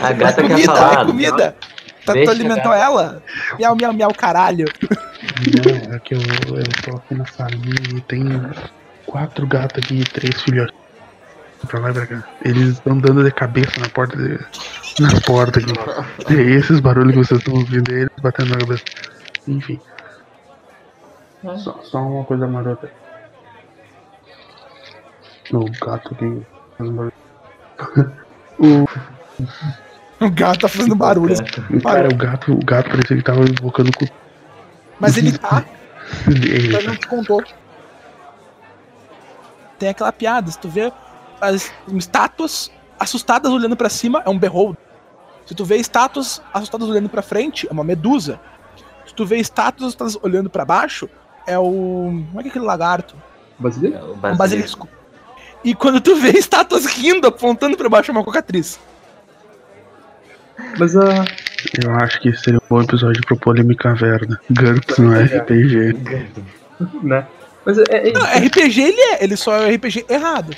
[0.02, 1.02] A gata quer comida, falar.
[1.02, 1.56] é comida.
[2.06, 2.76] Tá, tu alimentou gata.
[2.84, 3.22] ela?
[3.58, 4.66] Miau, miau, miau, caralho.
[4.80, 8.24] Não, é que eu, eu tô aqui na salinha e tem
[9.04, 10.74] quatro gatos aqui e três filhotes.
[11.66, 12.24] Pra lá e pra cá.
[12.44, 14.38] Eles estão dando de cabeça na porta de,
[15.00, 15.72] na porta aqui.
[16.32, 18.84] E esses barulhos que vocês estão ouvindo, é eles batendo na cabeça.
[19.48, 19.80] Enfim.
[21.58, 22.90] Só, só uma coisa marota.
[25.52, 27.27] O gato aqui fazendo barulho.
[28.58, 28.86] O,
[30.20, 31.34] O gato tá fazendo barulho.
[31.82, 34.06] cara, o gato, o gato parecia que tava invocando o cu
[34.98, 35.64] Mas ele tá,
[36.72, 37.42] mas não te contou.
[39.78, 40.92] Tem aquela piada, se tu vê
[41.40, 44.76] as estátuas assustadas olhando pra cima, é um beholder.
[45.46, 48.40] Se tu vê estátuas assustadas olhando pra frente, é uma medusa.
[49.06, 51.08] Se tu vê estátuas assustadas olhando pra baixo,
[51.46, 52.24] é o.
[52.28, 53.14] Como é que é aquele lagarto?
[53.58, 53.98] Basílio?
[53.98, 54.88] O Um basilisco.
[55.64, 58.78] E quando tu vê estátuas rindo, apontando pra baixo, é uma cocatriz.
[60.78, 61.24] Mas a.
[61.84, 64.40] Eu acho que seria um bom episódio pro Polêmica Caverna.
[64.50, 65.96] GURPS no RPG.
[67.02, 67.26] né?
[67.64, 67.82] Mas é.
[67.90, 70.54] é, Não, RPG ele é, ele só é RPG errado.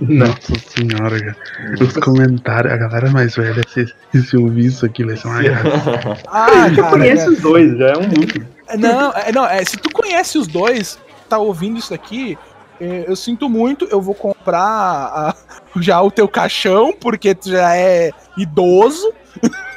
[0.00, 0.26] Não.
[0.26, 1.36] Nossa senhora, cara.
[1.80, 3.86] Os comentários, a galera mais velha, se,
[4.20, 6.18] se ouvir isso aqui, vai ser uma graça.
[6.28, 6.90] Ah, Eu cara.
[6.90, 8.46] conheço os dois, já é um lucro.
[8.68, 10.98] é- Não, é, não, é, se tu conhece os dois,
[11.28, 12.36] tá ouvindo isso aqui, é,
[12.80, 15.34] eu sinto muito, eu vou comprar a-
[15.80, 19.12] já o teu caixão, porque tu já é idoso.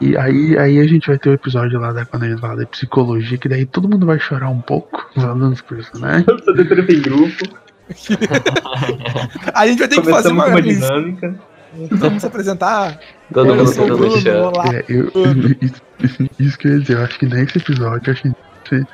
[0.00, 2.58] E aí, aí a gente vai ter o episódio lá da quando a gente fala
[2.60, 6.24] de psicologia, que daí todo mundo vai chorar um pouco falando dos personagens.
[6.44, 7.48] Fazer terapia em grupo,
[9.54, 10.46] A gente vai ter que fazer começamos uma.
[10.46, 11.34] uma dinâmica.
[11.90, 12.98] Vamos se apresentar.
[13.32, 14.64] Todo mundo se olá.
[14.72, 15.10] É, eu,
[15.60, 18.86] isso, isso que eu ia dizer, eu acho que nesse episódio a gente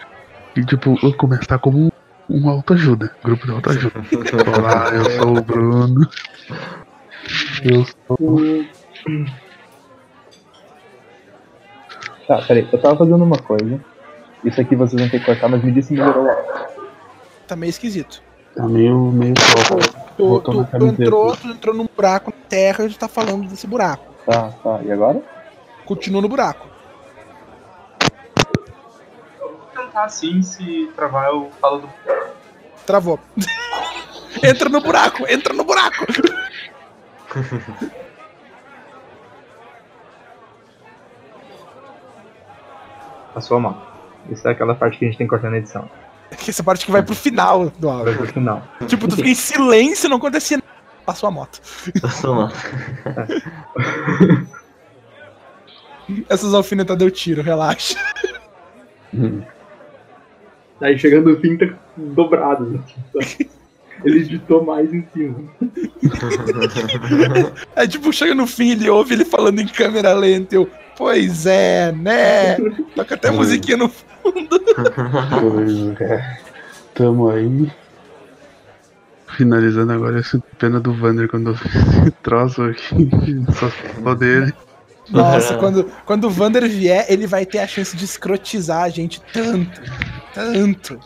[0.57, 1.93] e, tipo, eu começar como
[2.31, 4.01] um, autoajuda, grupo de autoajuda.
[4.59, 6.09] Olá, eu sou o Bruno.
[7.65, 8.65] Eu sou.
[12.27, 13.81] Tá, peraí, eu tava fazendo uma coisa.
[14.45, 16.37] Isso aqui vocês vão ter que cortar, mas me disse se melhorou lá.
[17.47, 18.23] Tá meio esquisito.
[18.55, 19.35] Tá meio, meio.
[20.17, 23.67] Tu, tu- tu entrou, tu entrou num buraco na terra e tu tá falando desse
[23.67, 24.05] buraco.
[24.25, 24.81] Tá, tá.
[24.85, 25.21] E agora?
[25.85, 26.67] Continua no buraco.
[29.95, 31.89] Assim, se travar eu falo do.
[32.87, 33.19] Travou.
[34.43, 36.05] entra no buraco, entra no buraco.
[43.35, 43.83] A sua mão.
[44.31, 45.89] Isso é aquela parte que a gente tem que cortar na edição.
[46.49, 48.17] Essa parte que vai pro final do Vai áudio.
[48.17, 48.63] pro final.
[48.87, 50.69] Tipo, tu fica em silêncio, não acontecia nada.
[51.05, 51.61] Passou a moto.
[52.01, 52.49] Passou mal.
[56.29, 57.99] Essas alfinetadas eu tiro, relaxa.
[60.81, 62.83] Aí chegando no fim tá dobrado.
[63.21, 63.55] assim, tá?
[64.05, 65.39] Ele editou mais em cima.
[67.77, 70.55] É tipo, chega no fim, ele ouve ele falando em câmera lenta.
[70.55, 72.57] Eu, pois é, né?
[72.95, 74.61] Toca até musiquinha no fundo.
[75.41, 76.39] Pois é.
[76.95, 77.71] Tamo aí.
[79.37, 83.11] Finalizando agora esse pena do Vander quando eu troço aqui.
[83.59, 84.53] Só falou dele.
[85.11, 89.21] Nossa, quando, quando o Vander vier, ele vai ter a chance de escrotizar a gente
[89.33, 89.81] tanto.
[90.33, 90.99] Tanto.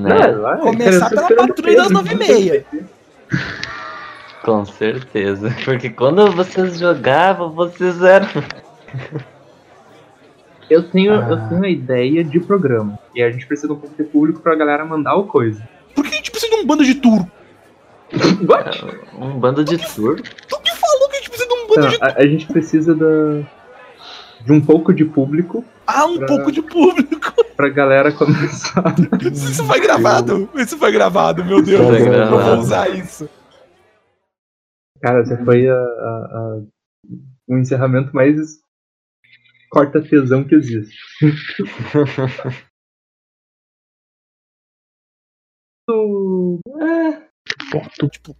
[0.00, 0.32] né?
[0.60, 2.66] Começar cara, eu tô pela patrulha das nove e meia.
[4.42, 5.54] Com certeza.
[5.64, 8.28] Porque quando vocês jogavam, vocês eram.
[10.70, 11.28] Eu tenho, Ah.
[11.30, 12.98] eu tenho a ideia de programa.
[13.14, 15.66] E a gente precisa de um pouco de público pra galera mandar o coisa.
[15.94, 17.30] Por que a gente precisa de um bando de turco?
[18.48, 18.84] What?
[19.18, 20.22] Um bando de turco.
[21.80, 23.06] Não, de a, a gente precisa da,
[24.44, 27.32] de um pouco de público Ah, um Pra- pouco de público.
[27.56, 28.82] pra galera começar.
[29.32, 30.48] Isso foi gravado.
[30.54, 31.86] Isso foi gravado, meu Deus.
[31.86, 32.42] Foi Eu gravado.
[32.42, 33.28] vou usar isso.
[35.02, 36.62] Cara, esse foi a, a- a-
[37.48, 38.36] o encerramento mais
[39.70, 40.96] corta tesão que existe.
[45.88, 46.60] Do-
[47.70, 48.08] Foto.
[48.08, 48.32] Tipo,